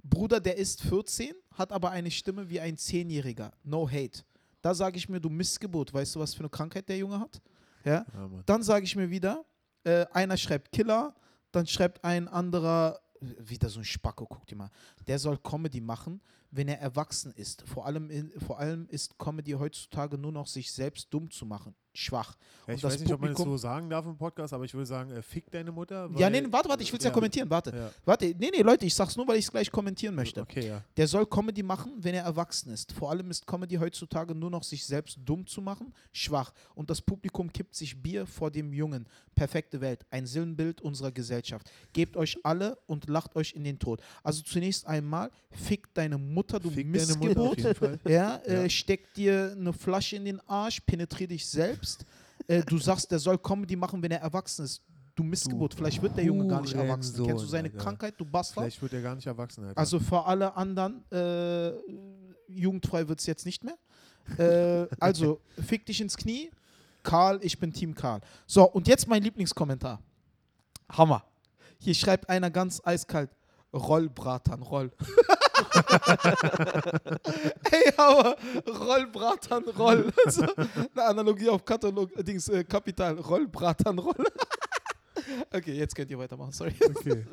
[0.01, 3.51] Bruder, der ist 14, hat aber eine Stimme wie ein Zehnjähriger.
[3.63, 4.23] No hate.
[4.61, 7.41] Da sage ich mir, du Missgeburt, weißt du, was für eine Krankheit der Junge hat?
[7.83, 8.05] Ja.
[8.13, 8.29] ja.
[8.45, 9.45] Dann sage ich mir wieder,
[9.83, 11.15] äh, einer schreibt Killer,
[11.51, 14.69] dann schreibt ein anderer, wieder so ein Spacko, guck dir mal,
[15.07, 17.63] der soll Comedy machen, wenn er erwachsen ist.
[17.67, 21.75] Vor allem, in, vor allem ist Comedy heutzutage nur noch sich selbst dumm zu machen.
[21.93, 22.37] Schwach.
[22.67, 24.73] Ja, ich weiß nicht, ob man das Publikum- so sagen darf im Podcast, aber ich
[24.73, 26.09] würde sagen, äh, fick deine Mutter.
[26.17, 27.13] ja, nee, warte, warte, ich will es ja, ja.
[27.13, 27.75] kommentieren, warte.
[27.75, 27.91] Ja.
[28.05, 30.41] Warte, nee, nee, Leute, ich sag's nur, weil ich es gleich kommentieren möchte.
[30.41, 30.83] Okay, ja.
[30.95, 32.91] Der soll Comedy machen, wenn er erwachsen ist.
[32.93, 36.53] Vor allem ist Comedy heutzutage nur noch sich selbst dumm zu machen, schwach.
[36.75, 39.07] Und das Publikum kippt sich Bier vor dem Jungen.
[39.35, 41.69] Perfekte Welt, ein Sinnbild unserer Gesellschaft.
[41.93, 44.01] Gebt euch alle und lacht euch in den Tod.
[44.23, 47.57] Also zunächst einmal, fick deine Mutter, du Fick Mutter Missgeburt.
[47.57, 47.99] jeden Fall.
[48.07, 48.69] Ja, äh, Ja.
[48.69, 52.05] steck dir eine Flasche in den Arsch, penetrier dich selbst.
[52.47, 54.81] äh, du sagst, der soll Comedy machen, wenn er erwachsen ist.
[55.15, 55.73] Du Missgeburt.
[55.73, 57.13] Vielleicht wird der Junge gar nicht erwachsen.
[57.13, 57.77] Hurensohn, Kennst du seine Alter.
[57.77, 58.63] Krankheit, du Bastard?
[58.63, 59.65] Vielleicht wird er gar nicht erwachsen.
[59.65, 59.77] Alter.
[59.77, 61.71] Also für alle anderen, äh,
[62.47, 63.77] jugendfrei wird es jetzt nicht mehr.
[64.37, 66.49] Äh, also, fick dich ins Knie.
[67.03, 68.21] Karl, ich bin Team Karl.
[68.47, 69.99] So, und jetzt mein Lieblingskommentar.
[70.91, 71.23] Hammer.
[71.79, 73.29] Hier schreibt einer ganz eiskalt.
[73.73, 74.91] Roll, Bratan, roll.
[77.71, 78.35] Ey, aber
[78.67, 80.11] roll, Bratan, roll.
[80.25, 80.43] Also,
[80.93, 83.19] eine Analogie auf Katalog, äh, Dings, äh, Kapital.
[83.19, 84.15] Roll, Bratan, roll.
[85.53, 86.73] okay, jetzt könnt ihr weitermachen, sorry.
[86.81, 87.25] Okay.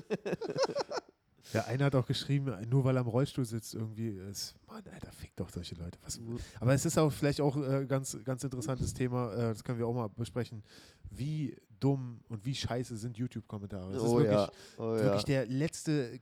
[1.53, 5.13] Ja, einer hat auch geschrieben, nur weil er im Rollstuhl sitzt, irgendwie ist, Mann, Alter,
[5.13, 5.97] fick doch solche Leute.
[6.03, 6.21] Was,
[6.61, 9.87] aber es ist auch vielleicht auch äh, ganz, ganz interessantes Thema, äh, das können wir
[9.87, 10.65] auch mal besprechen.
[11.11, 13.93] Wie dumm und wie scheiße sind YouTube-Kommentare?
[13.93, 15.03] Das ist Oh wirklich, ja, oh ja.
[15.05, 16.19] wirklich der letzte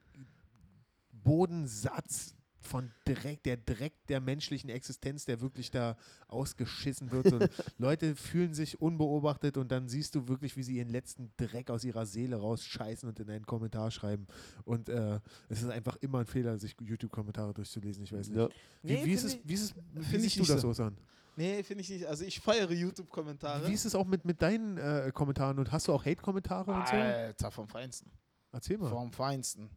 [1.25, 2.35] Bodensatz
[2.65, 5.97] von Dreck, der Dreck der menschlichen Existenz, der wirklich da
[6.29, 7.33] ausgeschissen wird.
[7.33, 11.71] Und Leute fühlen sich unbeobachtet und dann siehst du wirklich, wie sie ihren letzten Dreck
[11.71, 14.27] aus ihrer Seele rausscheißen und in einen Kommentar schreiben.
[14.65, 18.05] Und äh, es ist einfach immer ein Fehler, sich YouTube-Kommentare durchzulesen.
[18.05, 18.39] Ich weiß nicht.
[18.39, 18.49] Ja.
[18.83, 20.69] Wie, Nee, wie, ist es, wie, ist es, wie siehst ich du das, so.
[20.69, 20.97] Osan?
[21.37, 22.07] Nee, finde ich nicht.
[22.07, 23.69] Also ich feiere YouTube-Kommentare.
[23.69, 26.89] Wie ist es auch mit, mit deinen äh, Kommentaren und hast du auch Hate-Kommentare und
[26.89, 26.95] so?
[26.95, 28.11] Alter, vom Feinsten.
[28.53, 28.89] Erzähl mal.
[28.89, 29.69] Vom Feinsten.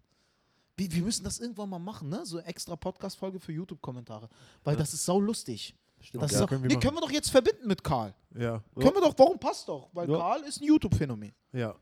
[0.77, 2.23] Wir, müssen das irgendwann mal machen, ne?
[2.25, 4.29] So extra Podcast-Folge für YouTube-Kommentare.
[4.63, 4.79] Weil Ja.
[4.79, 5.75] das ist sau lustig.
[5.99, 6.23] stimmt.
[6.23, 8.13] Das ja, können wir nee, können wir doch jetzt verbinden mit Karl.
[8.37, 9.89] ja, Können wir doch, warum passt doch?
[9.93, 10.17] Weil Ja.
[10.17, 11.33] Karl ist ein YouTube-Phänomen.
[11.51, 11.75] ja.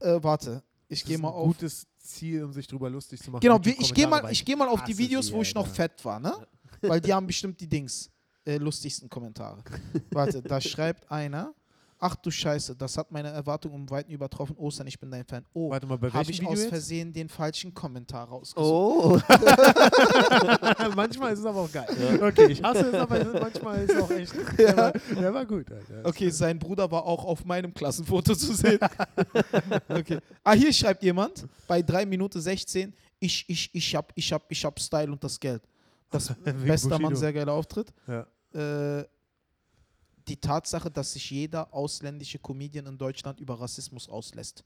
[0.00, 1.46] Äh, warte, ich gehe mal ein auf.
[1.46, 3.40] gutes Ziel, um sich drüber lustig zu machen.
[3.40, 6.18] Genau, ich gehe mal, ich geh mal auf die Videos, wo ich noch fett war,
[6.20, 6.34] ne?
[6.82, 8.10] Weil die haben bestimmt die Dings,
[8.44, 9.62] äh, lustigsten Kommentare.
[10.10, 11.54] Warte, da schreibt einer,
[11.98, 14.56] ach du Scheiße, das hat meine Erwartungen um Weiten übertroffen.
[14.56, 15.44] Ostern, ich bin dein Fan.
[15.52, 16.68] Oh, Warte mal, bei habe ich Video aus jetzt?
[16.68, 18.70] Versehen den falschen Kommentar rausgesucht.
[18.70, 19.20] Oh,
[20.96, 21.86] manchmal ist es aber auch geil.
[22.22, 24.34] Okay, ich hasse es, aber manchmal ist es auch echt.
[24.58, 26.08] Der, war, der war gut, Alter.
[26.08, 28.78] Okay, sein Bruder war auch auf meinem Klassenfoto zu sehen.
[29.88, 30.18] okay.
[30.42, 34.64] Ah, hier schreibt jemand bei 3 Minuten 16, ich, ich, ich hab, ich hab, ich
[34.64, 35.62] hab Style und das Geld.
[36.10, 36.32] Das
[36.64, 37.92] bester Mann, sehr geiler Auftritt.
[38.06, 38.26] Ja.
[38.54, 39.04] Äh,
[40.28, 44.64] die Tatsache, dass sich jeder ausländische Comedian in Deutschland über Rassismus auslässt.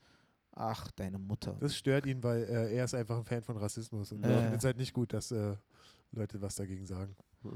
[0.53, 1.57] Ach, deine Mutter.
[1.61, 4.11] Das stört ihn, weil äh, er ist einfach ein Fan von Rassismus.
[4.13, 4.55] Und Äh.
[4.55, 5.55] es halt nicht gut, dass äh,
[6.13, 7.15] Leute was dagegen sagen.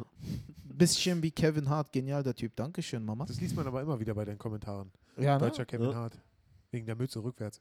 [0.65, 2.55] Bisschen wie Kevin Hart, genial der Typ.
[2.55, 3.25] Dankeschön, Mama.
[3.27, 4.91] Das liest man aber immer wieder bei den Kommentaren.
[5.17, 5.41] Ja, ne?
[5.47, 5.95] Deutscher Kevin Ja.
[5.97, 6.19] Hart.
[6.71, 7.61] Wegen der Mütze rückwärts.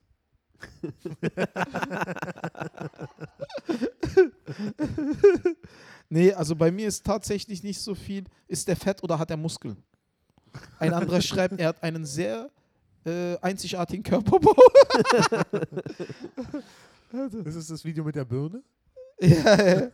[6.10, 8.26] Nee, also bei mir ist tatsächlich nicht so viel.
[8.48, 9.78] Ist der fett oder hat er Muskeln?
[10.80, 12.50] Ein anderer schreibt, er hat einen sehr
[13.06, 14.56] äh, einzigartigen Körperbau.
[17.12, 18.62] Das ist das Video mit der Birne.
[19.20, 19.88] ja, ja.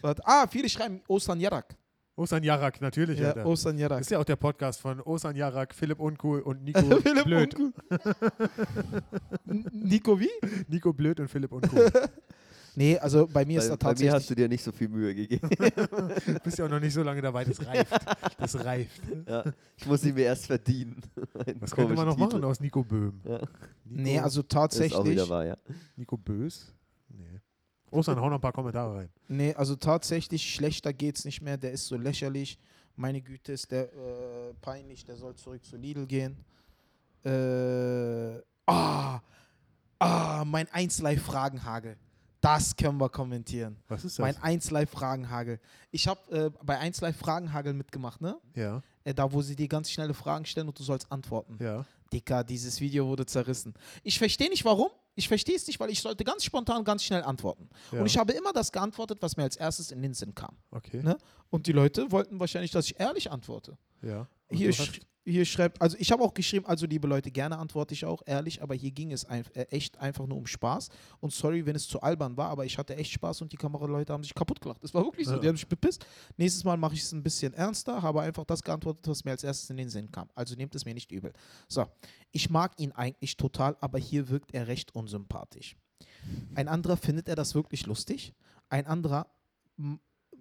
[0.00, 0.22] Warte.
[0.24, 1.74] Ah, viele schreiben Osan Yarak.
[2.14, 3.18] Osan Jarak, natürlich.
[3.18, 3.46] Ja, Alter.
[3.46, 3.98] Osan Yarak.
[3.98, 7.56] Das ist ja auch der Podcast von Osan Jarak, Philipp Uncool und Nico Philipp Blöd.
[9.72, 10.30] Nico wie?
[10.68, 11.90] Nico Blöd und Philipp Uncool.
[12.74, 14.26] Nee, also bei mir ist bei, da bei mir hast tatsächlich.
[14.28, 15.48] du dir nicht so viel Mühe gegeben.
[15.50, 17.92] Du bist ja auch noch nicht so lange dabei, das reift.
[18.38, 19.02] Das reift.
[19.28, 19.44] ja,
[19.76, 21.00] ich muss ihn mir erst verdienen.
[21.60, 23.20] Was könnte man noch komischen machen aus Nico Böhm?
[23.24, 23.38] Ja.
[23.38, 23.48] Nico,
[23.84, 24.54] Nee, also Titel.
[24.54, 25.04] Ist auch tatsächlich.
[25.12, 25.56] wieder wahr, ja.
[25.96, 26.72] Nico Bös?
[27.08, 27.40] Nee.
[27.90, 29.08] Osan, hau noch ein paar Kommentare rein.
[29.28, 31.58] Nee, also tatsächlich schlechter geht's nicht mehr.
[31.58, 32.58] Der ist so lächerlich.
[32.96, 35.04] Meine Güte, ist der äh, peinlich.
[35.04, 36.36] Der soll zurück zu Lidl gehen.
[37.24, 39.20] Äh, ah,
[39.98, 41.96] ah, mein 1Live-Fragenhagel.
[42.42, 43.76] Das können wir kommentieren.
[43.88, 44.22] Was ist das?
[44.42, 45.60] Mein 1Live-Fragenhagel.
[45.92, 48.36] Ich habe äh, bei 1Live-Fragenhagel mitgemacht, ne?
[48.54, 51.56] ja, Äh, da, wo sie dir ganz schnelle Fragen stellen und du sollst antworten.
[51.62, 51.86] ja.
[52.12, 53.72] Dicker, dieses Video wurde zerrissen.
[54.02, 54.90] Ich verstehe nicht warum.
[55.14, 57.70] Ich verstehe es nicht, weil ich sollte ganz spontan, ganz schnell antworten.
[57.90, 58.00] ja.
[58.00, 60.54] Und ich habe immer das geantwortet, was mir als erstes in den Sinn kam.
[60.72, 61.02] okay.
[61.02, 61.16] Ne?
[61.48, 63.78] Und die Leute wollten wahrscheinlich, dass ich ehrlich antworte.
[64.02, 64.26] Ja.
[64.52, 68.04] Hier, sch hier schreibt, also ich habe auch geschrieben, also liebe Leute, gerne antworte ich
[68.04, 70.88] auch ehrlich, aber hier ging es ein, äh, echt einfach nur um Spaß.
[71.20, 74.12] Und sorry, wenn es zu albern war, aber ich hatte echt Spaß und die Kameraleute
[74.12, 74.82] haben sich kaputt gelacht.
[74.82, 75.38] Es war wirklich so, Ja.
[75.38, 76.04] die haben sich bepisst.
[76.36, 79.44] Nächstes Mal mache ich es ein bisschen ernster, habe einfach das geantwortet, was mir als
[79.44, 80.28] erstes in den Sinn kam.
[80.34, 81.32] Also nehmt es mir nicht übel.
[81.68, 81.86] So,
[82.32, 85.76] ich mag ihn eigentlich total, aber hier wirkt er recht unsympathisch.
[86.56, 88.34] Ein anderer findet er das wirklich lustig.
[88.68, 89.28] Ein anderer,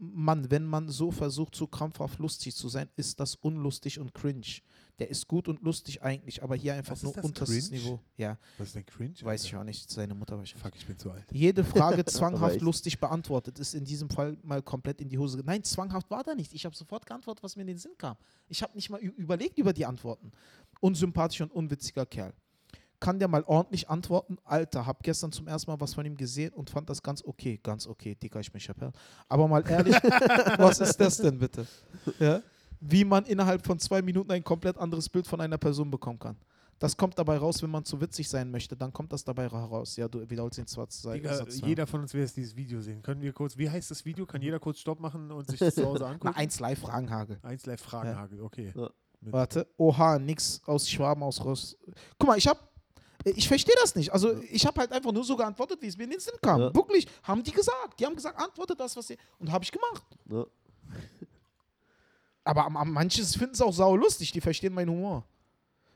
[0.04, 4.62] Mann, wenn man so versucht, so krampfhaft lustig zu sein, ist das unlustig und cringe.
[4.98, 7.82] Der ist gut und lustig eigentlich, aber hier einfach Was nur das, unterstes cringe?
[7.84, 8.00] Niveau.
[8.18, 9.14] Ja, Was ist denn cringe?
[9.22, 9.46] weiß Alter?
[9.46, 9.90] ich auch nicht.
[9.92, 10.64] Seine Mutter wahrscheinlich.
[10.64, 11.26] Fuck, ich bin zu alt.
[11.32, 15.40] Jede Frage zwanghaft lustig beantwortet ist in diesem Fall mal komplett in die Hose.
[15.46, 16.52] Nein, zwanghaft war da nicht.
[16.54, 18.16] Ich habe sofort geantwortet, was mir in den Sinn kam.
[18.48, 20.32] Ich habe nicht mal überlegt über die Antworten.
[20.80, 22.34] Unsympathischer und unwitziger Kerl.
[23.02, 24.38] Kann der mal ordentlich antworten?
[24.46, 27.60] Alter, hab gestern zum ersten Mal was von ihm gesehen und fand das ganz okay.
[27.62, 28.94] Ganz okay, Dicker, ich mich Chappelle.
[29.28, 29.96] Aber mal ehrlich,
[30.58, 31.68] was ist das denn bitte?
[32.20, 32.42] Ja?
[32.80, 36.38] Wie man innerhalb von zwei Minuten ein komplett anderes Bild von einer Person bekommen kann.
[36.78, 39.98] Das kommt dabei raus, wenn man zu witzig sein möchte, dann kommt das dabei heraus.
[39.98, 41.68] Ja, du wiederholst den zwar Digga, Satz, ja.
[41.68, 43.04] jeder von uns will jetzt dieses Video sehen.
[43.04, 44.26] Können wir kurz, wie heißt das Video?
[44.26, 46.36] Kann jeder kurz Stopp machen und sich das zu Hause Na, angucken?
[46.36, 47.40] eins live Fragenhagel.
[47.44, 48.74] Eins live Fragenhagel, okay.
[48.76, 48.90] Ja.
[49.22, 49.68] Warte.
[49.78, 51.78] Oha, nix aus Schwaben aus Ross.
[52.18, 52.71] Guck mal, ich hab.
[53.24, 54.12] Ich verstehe das nicht.
[54.12, 56.60] Also, ich habe halt einfach nur so geantwortet, wie es mir in den Sinn kam.
[56.60, 56.76] Ja.
[56.76, 58.00] Wirklich, haben die gesagt.
[58.00, 59.18] Die haben gesagt, antwortet das, was ihr.
[59.40, 60.04] Und habe ich gemacht.
[60.30, 60.46] Ja.
[62.44, 64.32] Aber manches finden es auch sau lustig.
[64.32, 65.26] Die verstehen meinen Humor.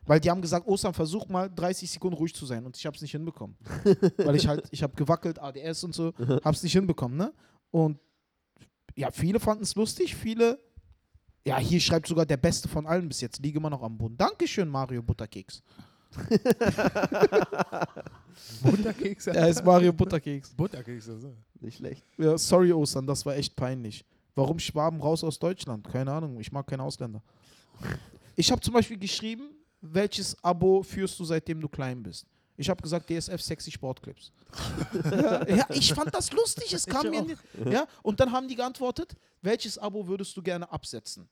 [0.06, 2.66] Weil die haben gesagt, Ostern, versuch mal 30 Sekunden ruhig zu sein.
[2.66, 3.58] Und ich habe es nicht hinbekommen.
[4.18, 7.34] Weil ich halt, ich habe gewackelt, ADS und so, habe es nicht hinbekommen, ne?
[7.72, 8.00] Und
[8.96, 10.60] ja, viele fanden es lustig, viele.
[11.48, 13.40] Ja, hier schreibt sogar der Beste von allen bis jetzt.
[13.44, 14.18] Liege immer noch am Boden.
[14.18, 15.62] Dankeschön, Mario Butterkeks.
[18.62, 19.32] Butterkekse.
[19.32, 20.50] Er ist Mario Butterkeks.
[20.54, 21.20] Butterkekse.
[21.20, 21.36] So.
[21.60, 22.04] Nicht schlecht.
[22.18, 24.06] Ja, sorry, Ostern, das war echt peinlich.
[24.36, 25.88] Warum Schwaben raus aus Deutschland?
[25.88, 27.22] Keine Ahnung, ich mag keine Ausländer.
[28.36, 29.50] Ich habe zum Beispiel geschrieben,
[29.82, 32.26] welches Abo führst du, seitdem du klein bist?
[32.58, 34.32] Ich habe gesagt, DSF Sexy Sportclips.
[35.48, 38.56] ja, ich fand das lustig, es kam mir in den, ja, und dann haben die
[38.56, 41.28] geantwortet, welches Abo würdest du gerne absetzen?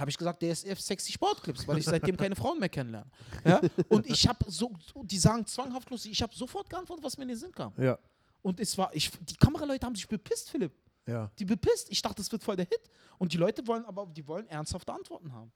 [0.00, 3.10] Habe ich gesagt, DSF Sexy Sportclips, weil ich seitdem keine Frauen mehr kennenlerne.
[3.44, 3.60] Ja?
[3.88, 4.72] Und ich habe so,
[5.02, 7.72] die sagen zwanghaft lustig, ich habe sofort geantwortet, was mir in den Sinn kam.
[7.76, 7.98] Ja.
[8.42, 10.72] Und es war, ich, die Kameraleute haben sich bepisst, Philipp.
[11.06, 11.30] Ja.
[11.38, 11.90] Die bepisst.
[11.90, 12.80] Ich dachte, das wird voll der Hit.
[13.18, 15.52] Und die Leute wollen aber, die wollen ernsthafte Antworten haben.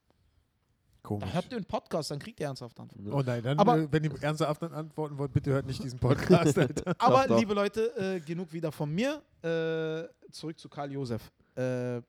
[1.02, 1.34] Da Komisch.
[1.34, 3.12] hört ihr einen Podcast, dann kriegt ihr ernsthafte Antworten.
[3.12, 6.56] Oh nein, dann, Aber- äh, wenn ihr ernsthaft antworten wollt, bitte hört nicht diesen Podcast,
[6.58, 6.94] Alter.
[6.98, 7.38] Aber doch.
[7.38, 9.22] liebe Leute, äh, genug wieder von mir.
[9.42, 11.30] Äh, zurück zu Karl Josef.
[11.56, 12.00] Äh,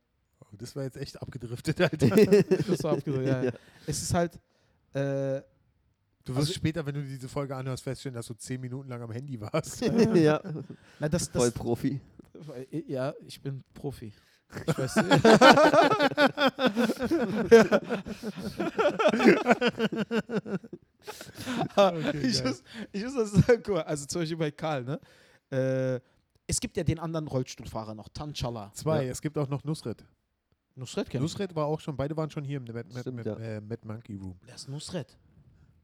[0.62, 2.08] das war jetzt echt abgedriftet, Alter.
[2.68, 3.52] das war abgedrückt, ja, ja.
[3.88, 4.40] Es ist halt.
[4.94, 5.42] Äh,
[6.28, 9.00] Du wirst Also- später, wenn du diese Folge anhörst, feststellen, dass du zehn Minuten lang
[9.00, 9.80] am Handy warst.
[10.16, 10.42] ja,
[11.00, 12.02] na, das, voll das, Profi.
[12.88, 14.12] ja, ich bin Profi.
[14.66, 14.96] Ich weiß
[21.76, 25.00] Okay, ich, muss, ich muss das sagen, guck mal, also zum Beispiel bei Karl, ne?
[25.52, 26.00] Äh,
[26.48, 28.72] es gibt ja den anderen Rollstuhlfahrer noch, Tanchala.
[28.74, 29.12] Zwei, Ja.
[29.12, 30.04] es gibt auch noch Nusret.
[30.76, 33.38] Nusret kennt Nusret war auch schon, beide waren schon hier im Mad, Mad, Mad, ja.
[33.38, 34.38] äh, Mad Monkey Room.
[34.42, 35.18] Wer ist Nusret?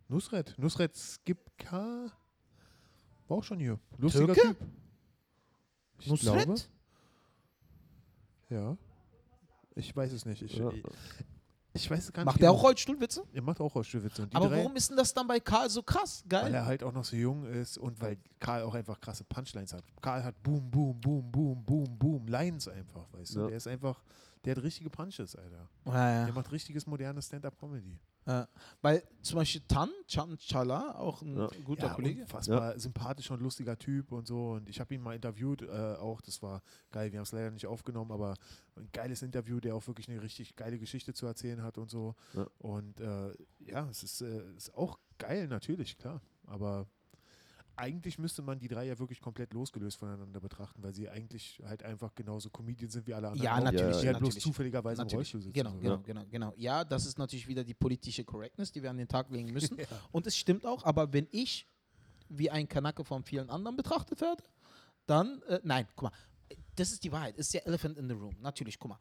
[0.09, 2.11] Nusret, Nusret Skipka
[3.27, 3.79] war auch schon hier.
[3.97, 4.41] Lustiger Türke?
[4.41, 4.57] Typ.
[5.99, 6.69] Ich glaube, Nusret?
[8.49, 8.77] ja.
[9.75, 10.41] Ich weiß es nicht.
[10.41, 10.69] Ich, Ja.
[11.73, 12.25] ich, weiß es gar nicht.
[12.25, 12.59] Macht der genau.
[12.59, 13.23] auch Rollstuhlwitze?
[13.31, 14.27] Er macht auch Rollstuhlwitze.
[14.33, 16.23] Aber drei, warum ist denn das dann bei Karl so krass?
[16.27, 16.53] Weil Geil.
[16.55, 19.85] er halt auch noch so jung ist und weil Karl auch einfach krasse Punchlines hat.
[20.01, 23.39] Karl hat Boom, Boom, Boom, Boom, Boom, Boom, Lines einfach, weißt du.
[23.41, 23.47] Ja.
[23.47, 24.03] Der ist einfach,
[24.45, 25.69] der hat richtige Punches, Alter.
[25.85, 27.99] Ja, Der macht richtiges modernes Stand-Up-Comedy.
[28.25, 28.47] ja.
[28.81, 31.47] Weil zum Beispiel Tan, Chan Chala, auch ein Ja.
[31.63, 32.21] guter Ja, Kollege.
[32.21, 34.51] unfassbar sympathischer und lustiger Typ und so.
[34.53, 36.61] Und ich habe ihn mal interviewt, äh, auch, das war
[36.91, 38.35] geil, wir haben es leider nicht aufgenommen, aber
[38.75, 42.15] ein geiles Interview, der auch wirklich eine richtig geile Geschichte zu erzählen hat und so.
[42.33, 42.47] Ja.
[42.59, 46.21] Und äh, ja, es ist, äh, ist auch geil, natürlich, klar.
[46.47, 46.87] Aber
[47.82, 51.82] eigentlich müsste man die drei ja wirklich komplett losgelöst voneinander betrachten, weil sie eigentlich halt
[51.82, 53.43] einfach genauso Comedians sind wie alle anderen.
[53.43, 53.63] Ja, auch.
[53.63, 54.43] natürlich, Die halt bloß natürlich.
[54.43, 55.34] zufälligerweise im Natürlich.
[55.34, 55.53] Rollstuhl sitzen.
[55.53, 56.53] Genau, genau, genau, genau.
[56.57, 59.77] Ja, das ist natürlich wieder die politische Correctness, die wir an den Tag legen müssen.
[59.77, 59.86] Ja.
[60.11, 61.67] Und es stimmt auch, aber wenn ich
[62.29, 64.43] wie ein Kanake von vielen anderen betrachtet werde,
[65.07, 66.17] dann, äh, nein, guck mal,
[66.75, 68.36] das ist die Wahrheit, ist der Elephant in the Room.
[68.41, 68.99] Natürlich, guck mal.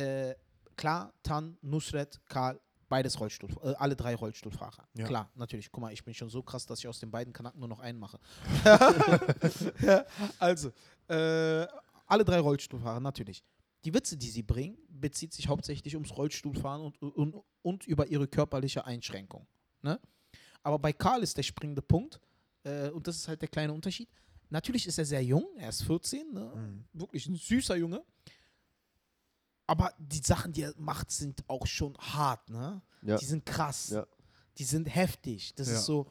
[0.00, 0.34] Äh,
[0.76, 4.88] klar, Tan, Nusret, Karl, beides Rollstuhl, äh, alle drei Rollstuhlfahrer.
[4.94, 5.06] Ja.
[5.06, 7.60] Klar, natürlich, guck mal, ich bin schon so krass, dass ich aus den beiden Kanaken
[7.60, 8.18] nur noch einen mache.
[9.82, 10.04] ja,
[10.38, 10.70] also,
[11.08, 11.66] äh,
[12.06, 13.42] alle drei Rollstuhlfahrer, natürlich.
[13.84, 18.26] Die Witze, die sie bringen, bezieht sich hauptsächlich ums Rollstuhlfahren und, und, und über ihre
[18.26, 19.46] körperliche Einschränkung.
[19.82, 20.00] Ne?
[20.62, 22.20] Aber bei Karl ist der springende Punkt,
[22.64, 24.08] äh, und das ist halt der kleine Unterschied.
[24.50, 26.52] Natürlich ist er sehr jung, er ist 14, ne?
[26.54, 26.84] Mhm.
[26.92, 28.04] wirklich ein süßer Junge.
[29.66, 32.80] Aber die Sachen, die er macht, sind auch schon hart, ne?
[33.02, 33.16] Ja.
[33.16, 33.90] Die sind krass.
[33.90, 34.06] Ja.
[34.58, 35.54] Die sind heftig.
[35.56, 35.74] Das Ja.
[35.74, 36.10] ist so,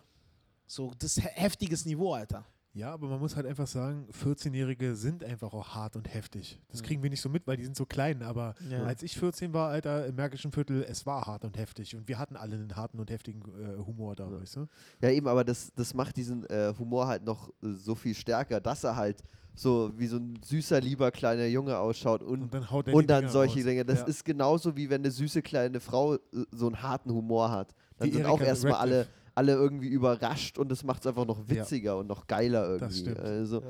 [0.67, 2.45] so das he- heftiges Niveau, Alter.
[2.75, 6.59] Ja, aber man muss halt einfach sagen, 14-Jährige sind einfach auch hart und heftig.
[6.67, 6.85] Das Ja.
[6.87, 8.21] kriegen wir nicht so mit, weil die sind so klein.
[8.21, 8.83] Aber Ja.
[8.83, 11.95] als ich 14 war, Alter, im Märkischen Viertel, es war hart und heftig.
[11.95, 14.41] Und wir hatten alle einen harten und heftigen äh, Humor da, Ja.
[14.41, 14.67] weißt du?
[15.01, 18.59] Ja, eben, aber das, das macht diesen äh, Humor halt noch äh, so viel stärker,
[18.59, 19.23] dass er halt
[19.53, 23.19] so wie so ein süßer, lieber kleiner Junge ausschaut und, Und dann und die dann
[23.21, 23.65] Dinger solche raus.
[23.67, 23.85] Dinge.
[23.85, 24.05] Das Ja.
[24.05, 26.19] ist genauso wie wenn eine süße kleine Frau äh,
[26.51, 27.73] so einen harten Humor hat.
[27.95, 29.07] Dann Wie sind auch Erika erstmal alle.
[29.35, 31.49] Alle irgendwie überrascht und das macht es einfach noch Ja.
[31.49, 32.99] witziger und noch geiler irgendwie.
[32.99, 33.19] stimmt.
[33.19, 33.61] Also,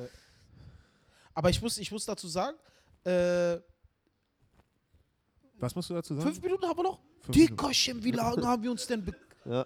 [1.34, 2.56] Aber ich muss, ich muss dazu sagen,
[3.04, 3.58] äh,
[5.58, 6.28] Was musst du dazu sagen?
[6.28, 7.00] fünf Minuten haben wir noch.
[7.30, 9.04] Dickerchen, wie lange haben wir uns denn.
[9.46, 9.66] ja,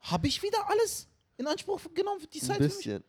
[0.00, 2.60] Habe ich wieder alles in Anspruch genommen für die ein Zeit?
[2.60, 2.76] Mich?
[2.76, 3.04] bisschen.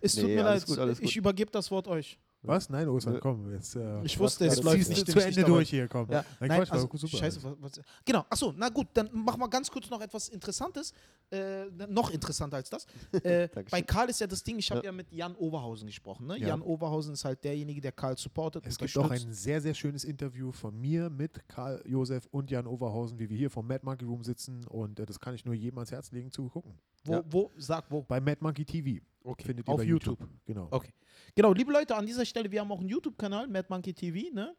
[0.00, 1.16] Es tut Nee, mir alles leid, gut, alles ich gut.
[1.16, 2.18] übergebe das Wort euch.
[2.42, 2.70] Was?
[2.70, 3.18] Nein, Nö.
[3.20, 3.52] komm.
[3.52, 5.10] Jetzt, äh, Ich wusste, es läuft nicht.
[5.10, 6.08] zu Ende durch hier, komm.
[6.10, 7.16] Ja, Nein, nein, Quatsch, also, super.
[7.16, 10.92] Scheiße, was, was, genau, achso, na gut, dann machen wir ganz kurz noch etwas Interessantes.
[11.30, 12.86] Äh, noch interessanter als das.
[13.24, 14.86] Äh, bei Karl ist ja das Ding, ich habe Ja.
[14.86, 14.92] ja.
[14.92, 16.26] mit Jan Overhausen gesprochen.
[16.28, 16.38] Ne?
[16.38, 16.48] Ja.
[16.48, 18.64] Jan Overhausen ist halt derjenige, der Karl supportet.
[18.66, 19.26] Es gibt auch unterstützt.
[19.28, 23.36] ein sehr, sehr schönes Interview von mir mit Karl Josef und Jan Overhausen, wie wir
[23.36, 24.64] hier vom Mad Monkey Room sitzen.
[24.68, 26.72] Und äh, das kann ich nur jedem ans Herz legen zu gucken.
[27.04, 27.24] Wo, Ja.
[27.28, 28.02] wo, sag wo.
[28.02, 29.04] Bei Mad Monkey TV.
[29.28, 29.44] Okay.
[29.44, 30.18] Findet ihr Auf bei YouTube.
[30.46, 30.68] Genau.
[30.70, 30.92] Okay.
[31.34, 34.56] Genau, liebe Leute, an dieser Stelle, wir haben auch einen YouTube-Kanal, Mad Monkey TV, ne?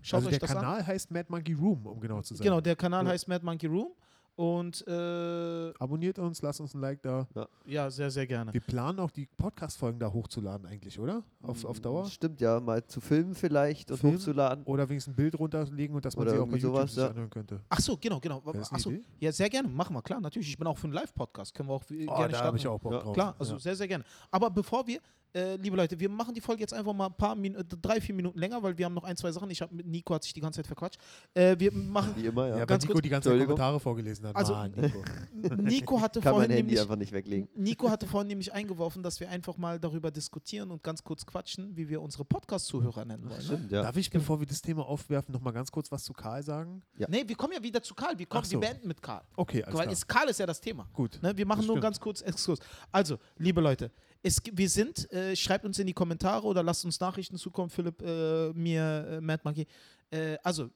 [0.00, 0.62] Schaut also euch der das an.
[0.62, 2.44] Kanal heißt Mad Monkey Room, um genau zu sein.
[2.44, 3.10] Genau, der Kanal Ja.
[3.10, 3.92] heißt Mad Monkey Room.
[4.34, 7.26] Und äh, Abonniert uns, lasst uns ein Like da.
[7.66, 8.52] ja, sehr, sehr gerne.
[8.52, 11.22] Wir planen auch die Podcast-Folgen da hochzuladen eigentlich, oder?
[11.42, 12.06] Auf, auf Dauer?
[12.06, 14.16] Stimmt ja, mal zu filmen vielleicht und Filmen?
[14.16, 14.64] hochzuladen.
[14.64, 17.02] Oder wenigstens ein Bild runterlegen und dass man Oder sie auch bei YouTube sowas, sich
[17.02, 17.10] ja.
[17.10, 17.60] anhören könnte.
[17.68, 18.42] Ach so, genau, genau.
[18.70, 19.68] Ach so, ja, sehr gerne.
[19.68, 20.48] Machen wir, klar, natürlich.
[20.48, 21.54] Ich bin auch für einen Live-Podcast.
[21.54, 22.46] Können wir auch äh, Oh, gerne da starten.
[22.46, 22.98] habe ich auch Bock Ja.
[23.00, 23.12] drauf.
[23.14, 23.58] Klar, also ja.
[23.60, 24.04] sehr, sehr gerne.
[24.30, 25.00] Aber bevor wir,
[25.34, 28.14] äh, liebe Leute, wir machen die Folge jetzt einfach mal ein paar Minuten, drei, vier
[28.14, 29.50] Minuten länger, weil wir haben noch ein, zwei Sachen.
[29.50, 30.98] Ich habe mit Nico hat sich die ganze Zeit verquatscht.
[31.34, 32.64] Äh, wir machen, Wie immer, Ja, ja.
[32.64, 33.40] ganz Nico kurz- die ganze Zeit.
[33.40, 34.36] Kommentare vorgelesen hat.
[34.36, 35.02] Also- Mann, Nico.
[35.62, 37.48] Nico hatte Kann mein vorhin Handy nämlich, einfach nicht weglegen.
[37.54, 41.76] Nico hatte vorhin nämlich eingeworfen, dass wir einfach mal darüber diskutieren und ganz kurz quatschen,
[41.76, 43.38] wie wir unsere Podcast-Zuhörer nennen wollen.
[43.38, 43.42] Ne?
[43.44, 43.82] Stimmt, ja.
[43.82, 46.82] Darf ich, bevor wir das Thema aufwerfen, noch mal ganz kurz was zu Karl sagen?
[46.98, 47.06] Ja.
[47.10, 48.18] Nee, wir kommen ja wieder zu Karl.
[48.18, 48.52] Wir, kommen, so.
[48.52, 49.22] wir beenden mit Karl.
[49.36, 49.92] Okay, alles Weil klar.
[49.92, 50.88] es, Karl ist ja das Thema.
[50.92, 51.18] Gut.
[51.22, 52.58] Ne, wir machen nur ganz kurz Exkurs.
[52.90, 53.90] Also, liebe Leute,
[54.22, 58.00] es, wir sind, äh, schreibt uns in die Kommentare oder lasst uns Nachrichten zukommen, Philipp,
[58.02, 59.66] äh, mir, äh, Matt Monkey.
[60.10, 60.70] Äh, also,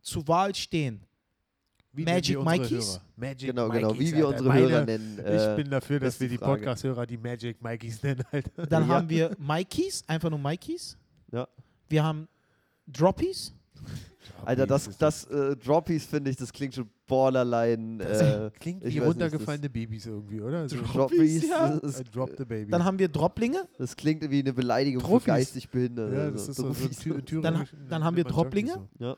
[0.00, 1.04] zur Wahl stehen.
[1.94, 2.88] Wie Magic nennen wir unsere Mikey's?
[2.92, 3.02] Hörer?
[3.16, 4.38] Magic Genau, genau, Mikey's, wie wir Alter.
[4.38, 5.18] unsere Meine, Hörer nennen.
[5.18, 6.38] Ich äh, bin dafür, dass wir die.
[6.38, 8.66] Podcast-Hörer die Magic Mikey's nennen, Alter.
[8.66, 8.94] Dann Ja.
[8.94, 10.96] haben wir Mikeys, einfach nur Mikeys.
[11.30, 11.46] Ja.
[11.88, 12.28] Wir haben
[12.86, 13.52] Droppies.
[14.44, 18.02] Alter, das, das äh, Droppies finde ich, das klingt schon borderline.
[18.02, 20.68] Äh, Klingt wie weiß nicht, runtergefallene Babys irgendwie, oder?
[20.68, 21.76] So, Droppies, ja.
[21.78, 22.70] das, äh, drop the baby.
[22.70, 23.66] Dann haben wir Droplinge.
[23.78, 25.24] das klingt wie eine Beleidigung Trophys.
[25.24, 26.14] für geistig Behinderte.
[26.16, 28.72] ja, das ist so, so Dann- dann haben wir Dropplinge.
[28.72, 28.88] so.
[29.04, 29.16] Ja.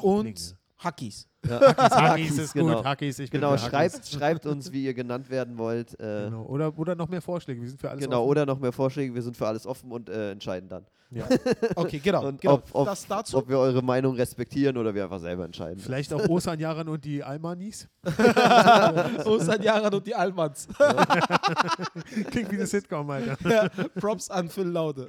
[0.00, 1.28] Und Hackies.
[1.46, 1.60] Ja.
[1.76, 2.76] Hackis ist genau.
[2.76, 5.98] gut, Hackis, ich bin Genau, schreibt, schreibt uns, wie ihr genannt werden wollt.
[6.00, 6.44] Äh, Genau.
[6.46, 8.30] Oder, oder noch mehr Vorschläge, wir sind für alles Genau, offen.
[8.30, 9.14] oder noch mehr Vorschläge.
[9.14, 10.86] Wir sind für alles offen und äh, entscheiden dann.
[11.10, 11.26] Ja.
[11.74, 12.26] Okay, genau.
[12.26, 12.54] Und genau.
[12.54, 13.36] ob- ob- das dazu.
[13.38, 15.78] Ob wir eure Meinung respektieren oder wir einfach selber entscheiden.
[15.80, 17.88] Vielleicht auch Osan Yaran und die Almanis.
[19.24, 20.68] Ostern Jaran und die Almans.
[22.30, 23.36] Klingt wie eine Sitcom, Alter.
[23.48, 23.68] Ja,
[24.00, 25.08] Props an Phil Laude.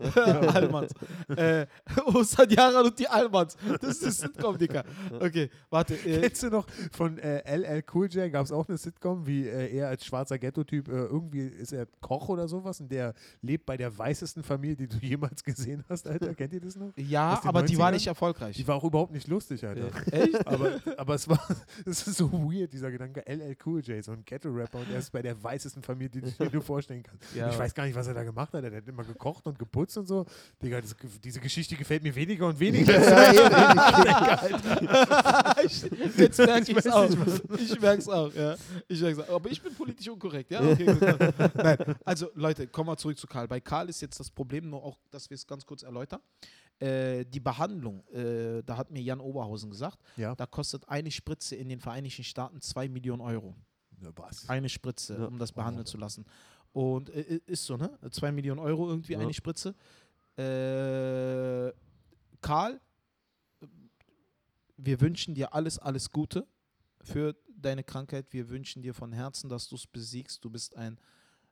[0.53, 0.91] Almans.
[1.35, 1.65] Äh,
[2.13, 3.55] Ostern Jaran und die Almans.
[3.81, 4.83] Das ist das Sitcom, Dicker.
[5.19, 5.93] Okay, warte.
[5.95, 9.47] Äh, Kennst du noch von äh, LL Cool J gab es auch eine Sitcom, wie
[9.47, 13.65] äh, er als schwarzer Ghetto-Typ, äh, irgendwie ist er Koch oder sowas und der lebt
[13.65, 16.33] bei der weißesten Familie, die du jemals gesehen hast, Alter.
[16.35, 16.91] Kennt ihr das noch?
[16.95, 17.93] ja, den aber die war 90ern?
[17.93, 18.55] nicht erfolgreich.
[18.55, 19.89] Die war auch überhaupt nicht lustig, Alter.
[20.11, 20.47] Äh, Echt?
[20.47, 21.39] Aber, aber es war,
[21.85, 23.23] es ist so weird, dieser Gedanke.
[23.27, 26.31] LL Cool J, so ein Ghetto-Rapper und er ist bei der weißesten Familie, die du
[26.31, 27.35] dir nur vorstellen kannst.
[27.35, 28.63] Ja, ich weiß gar nicht, was er da gemacht hat.
[28.63, 30.25] Er hat immer gekocht und geputzt und so.
[30.61, 32.93] Digga, das, diese Geschichte gefällt mir weniger und weniger.
[36.17, 37.09] Jetzt merke ich es auch.
[37.59, 38.55] Ich merke es auch, ja.
[38.87, 39.35] Ich merk's auch.
[39.35, 40.61] Aber ich bin politisch unkorrekt, ja?
[40.61, 40.95] Okay.
[41.55, 43.47] Nein, also Leute, kommen wir zurück zu Karl.
[43.47, 46.21] Bei Karl ist jetzt das Problem nur auch, dass wir es ganz kurz erläutern.
[46.79, 50.33] Äh, die Behandlung, äh, da hat mir Jan Oberhausen gesagt, ja.
[50.35, 53.55] da kostet eine Spritze in den Vereinigten Staaten 2 Millionen Euro.
[54.15, 54.49] Was?
[54.49, 55.25] Eine Spritze, Ja.
[55.25, 56.25] um das behandeln zu lassen.
[56.73, 57.99] Und äh, ist so, ne?
[58.09, 59.19] 2 Millionen Euro irgendwie Ja.
[59.19, 59.75] eine Spritze.
[60.37, 61.71] Äh,
[62.41, 62.81] Karl,
[64.77, 66.47] wir wünschen dir alles, alles Gute
[67.03, 68.25] für deine Krankheit.
[68.31, 70.43] Wir wünschen dir von Herzen, dass du es besiegst.
[70.43, 70.97] Du bist ein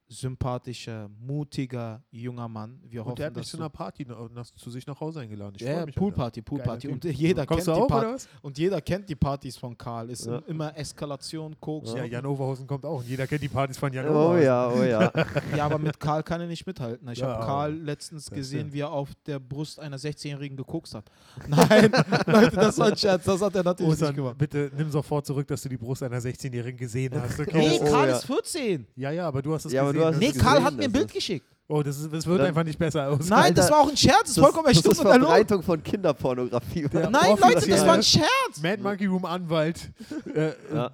[0.10, 2.80] sympathischer, mutiger junger Mann.
[2.90, 5.54] Wir Und der hoffen, hat mich zu einer Party nach, zu sich nach Hause eingeladen.
[5.56, 5.86] Ich ja.
[5.86, 6.88] Poolparty, Poolparty.
[6.88, 10.10] Und jeder, Kommst kennt die auch, Party, und jeder kennt die Partys von Karl.
[10.10, 10.40] Ist Ja.
[10.48, 11.94] immer Eskalation, Koks.
[11.94, 13.00] Ja, Jan Overhausen kommt auch.
[13.00, 14.44] Und jeder kennt die Partys von Jan Oh Overhausen.
[14.44, 15.12] ja, oh ja.
[15.56, 17.08] Ja, aber mit Karl kann er nicht mithalten.
[17.10, 21.06] Ich Ja, habe Karl letztens gesehen, wie er auf der Brust einer 16-Jährigen gekokst hat.
[21.48, 21.92] Nein,
[22.26, 23.24] Leute, das war ein Scherz.
[23.26, 24.38] Das hat er natürlich Osan, nicht gemacht.
[24.38, 27.40] bitte nimm sofort zurück, dass du die Brust einer 16-Jährigen gesehen hast.
[27.40, 27.58] Okay?
[27.70, 28.16] Nee, Oh, Karl ja.
[28.18, 28.88] ist 14.
[28.96, 30.20] Ja, ja, aber du hast es Ja, aber gesehen.
[30.20, 31.46] du hast das Nee, Karl gesehen, hat mir ein das Bild geschickt.
[31.72, 33.30] Oh, das, ist, das wird Dann- einfach nicht besser aus.
[33.30, 34.20] Nein, das Alter, war auch ein Scherz.
[34.22, 35.02] Das ist Das, vollkommen das ist.
[35.02, 36.88] Verbreitung von Kinderpornografie.
[36.92, 38.04] Der Nein, Leute, das Ja, war ein ja.
[38.04, 38.62] Scherz.
[38.64, 39.92] Mad Monkey Room Anwalt.
[40.34, 40.92] Äh, Ja.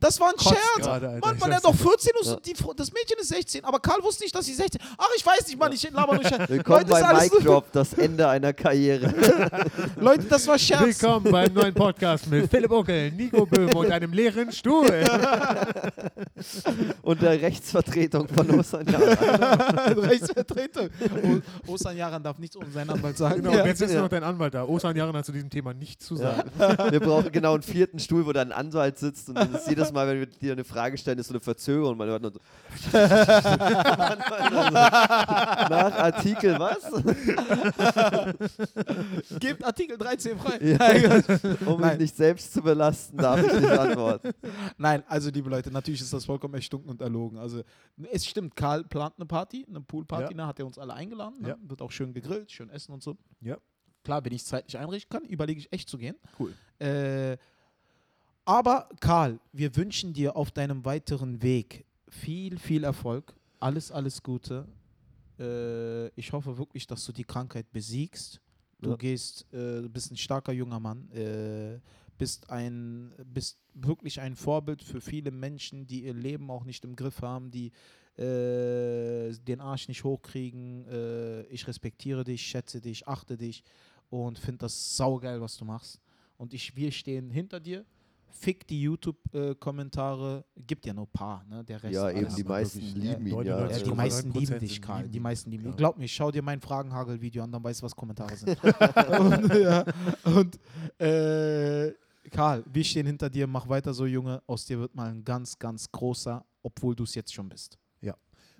[0.00, 0.86] Das war ein kotzt Scherz.
[0.86, 1.26] gerade, Alter.
[1.26, 2.36] Mann, Mann, er sag's doch 14 und Ja.
[2.44, 3.64] die, das Mädchen ist 16.
[3.64, 6.24] Aber Karl wusste nicht, dass sie 16 Ach, ich weiß nicht, Mann, ich laber nur
[6.24, 6.48] Scherz.
[6.50, 9.14] Willkommen Leute, das ist bei Mic Drop, das Ende einer Karriere.
[9.96, 10.82] Leute, das war Scherz.
[11.00, 15.04] Willkommen beim neuen Podcast mit Philipp Uckel, Nico Böhm und einem leeren Stuhl.
[17.02, 19.98] Und der Rechtsvertretung von Osan Yaran.
[19.98, 20.88] Rechtsvertretung.
[21.66, 23.36] O- Osan Yaran darf nichts um seinen Anwalt sagen.
[23.42, 23.60] Genau, Ja.
[23.62, 24.00] und jetzt ist Ja.
[24.02, 24.64] noch dein Anwalt da.
[24.64, 26.44] Osan Jahren hat zu diesem Thema nichts zu Ja.
[26.58, 26.90] sagen.
[26.92, 29.92] Wir brauchen genau einen vierten Stuhl, wo da ein Anwalt sitzt und das ist jedes
[29.92, 31.96] Mal, wenn wir dir eine Frage stellen, ist so eine Verzögerung.
[31.96, 32.40] Man hört nur so
[35.70, 36.78] Nach Artikel was?
[39.40, 40.58] Gebt Artikel 13 frei.
[40.62, 40.78] Ja.
[41.66, 41.98] Um mich Nein.
[41.98, 44.30] nicht selbst zu belasten, darf ich nicht antworten.
[44.76, 47.38] Nein, also liebe Leute, natürlich ist das vollkommen erstunken und erlogen.
[47.38, 47.62] Also
[48.10, 50.36] es stimmt, Karl plant eine Party, eine Poolparty, Ja.
[50.42, 51.40] ne, hat er uns alle eingeladen.
[51.40, 51.48] Ne?
[51.50, 51.56] Ja.
[51.62, 53.16] Wird auch schön gegrillt, schön essen und so.
[53.40, 53.56] Ja.
[54.04, 56.16] Klar, wenn ich es zeitlich einrichten kann, überlege ich echt zu gehen.
[56.38, 56.52] Cool.
[56.80, 57.36] Äh,
[58.44, 63.34] aber Karl, wir wünschen dir auf deinem weiteren Weg viel, viel Erfolg.
[63.60, 64.66] Alles, alles Gute.
[65.38, 68.40] Äh, ich hoffe wirklich, dass du die Krankheit besiegst.
[68.80, 68.96] Du Ja.
[68.96, 71.78] gehst, äh, du bist ein starker junger Mann, äh,
[72.18, 76.96] bist ein, bist wirklich ein Vorbild für viele Menschen, die ihr Leben auch nicht im
[76.96, 77.70] Griff haben, die
[78.18, 80.86] äh, den Arsch nicht hochkriegen.
[80.88, 83.62] Äh, ich respektiere dich, schätze dich, achte dich
[84.10, 86.00] und finde das saugeil, was du machst.
[86.36, 87.84] Und ich, wir stehen hinter dir.
[88.32, 90.44] Fick die YouTube-Kommentare.
[90.66, 91.62] Gibt ja nur ein paar, ne?
[91.64, 93.66] Der Rest Ja, alles eben, die meisten lieben ihn, ja.
[93.68, 93.76] ja.
[93.76, 95.00] 99,9% die meisten lieben dich, Karl.
[95.02, 95.22] lieben Die ihn.
[95.22, 95.70] meisten lieben Ja.
[95.70, 95.76] dich.
[95.76, 98.58] Glaub mir, schau dir mein Fragenhagel-Video an, dann weißt du, was Kommentare sind.
[98.62, 99.84] und ja,
[100.24, 100.58] und
[101.00, 101.92] äh,
[102.30, 103.46] Karl, wir stehen hinter dir.
[103.46, 104.42] Mach weiter so, Junge.
[104.46, 107.78] Aus dir wird mal ein ganz, ganz großer, obwohl du es jetzt schon bist.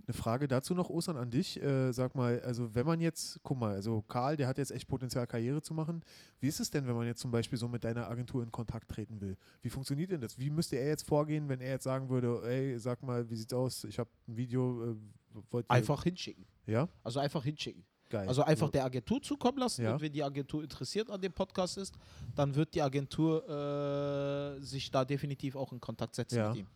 [0.07, 1.62] Eine Frage dazu noch, Ostern, an dich.
[1.62, 4.88] Äh, sag mal, also wenn man jetzt, guck mal, also Karl, der hat jetzt echt
[4.88, 6.03] Potenzial, Karriere zu machen.
[6.40, 8.90] Wie ist es denn, wenn man jetzt zum Beispiel so mit deiner Agentur in Kontakt
[8.90, 9.36] treten will?
[9.62, 10.38] Wie funktioniert denn das?
[10.38, 13.53] Wie müsste er jetzt vorgehen, wenn er jetzt sagen würde, ey, sag mal, wie sieht's
[13.55, 13.84] aus?
[13.84, 16.44] Ich habe ein Video, äh, Einfach hinschicken.
[16.66, 17.84] Ja, Also einfach hinschicken.
[18.11, 18.28] geil.
[18.28, 19.94] Also einfach der Agentur zukommen lassen Ja.
[19.94, 21.94] und wenn die Agentur interessiert an dem Podcast ist,
[22.34, 26.48] dann wird die Agentur äh, sich da definitiv auch in Kontakt setzen Ja.
[26.50, 26.66] mit ihm.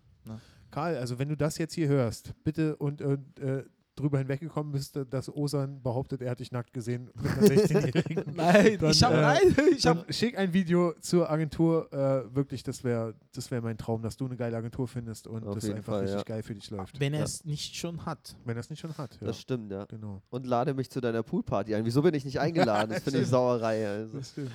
[0.76, 3.64] Karl, also wenn du das jetzt hier hörst, bitte und, und äh,
[3.96, 8.34] drüber hinweggekommen bist, dass Osan behauptet, er hat dich nackt gesehen mit einer 16-Jährigen.
[8.36, 11.92] Nein, Dann, ich habe äh, nein, ich habe schick ein Video zur Agentur.
[11.92, 15.46] Äh, wirklich, das wäre das wär mein Traum, dass du eine geile Agentur findest und
[15.46, 16.24] Auf das einfach Fall, richtig ja.
[16.24, 17.00] geil für dich läuft.
[17.00, 17.24] wenn er Ja.
[17.24, 18.36] es nicht schon hat.
[18.44, 19.18] Wenn er es nicht schon hat.
[19.20, 19.84] Ja, Das stimmt, ja.
[19.86, 20.22] genau.
[20.30, 21.84] Und lade mich zu deiner Poolparty ein.
[21.84, 22.90] Wieso bin ich nicht eingeladen?
[22.90, 23.86] Das finde ich Sauerei.
[23.88, 24.18] Also.
[24.18, 24.50] Das stimmt.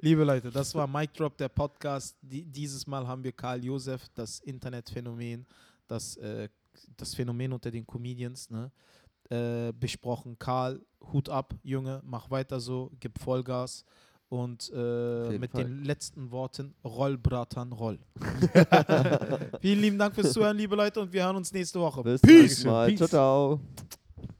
[0.00, 2.16] Liebe Leute, das war Mic Drop, der Podcast.
[2.22, 5.46] Die, dieses Mal haben wir Karl Josef, das Internetphänomen,
[5.88, 6.48] das, äh,
[6.96, 8.70] das Phänomen unter den Comedians, ne,
[9.30, 10.38] äh, besprochen.
[10.38, 10.80] Karl,
[11.12, 13.84] Hut ab, Junge, mach weiter so, gib Vollgas.
[14.28, 15.64] Und äh, mit Fall.
[15.64, 18.00] den letzten Worten, roll, Bratan, roll.
[19.60, 22.02] Vielen lieben Dank fürs Zuhören, liebe Leute, und wir hören uns nächste Woche.
[22.02, 22.42] Bis zum Peace.
[22.42, 22.88] nächsten Mal.
[22.88, 22.98] Peace.
[22.98, 23.60] Ciao, ciao.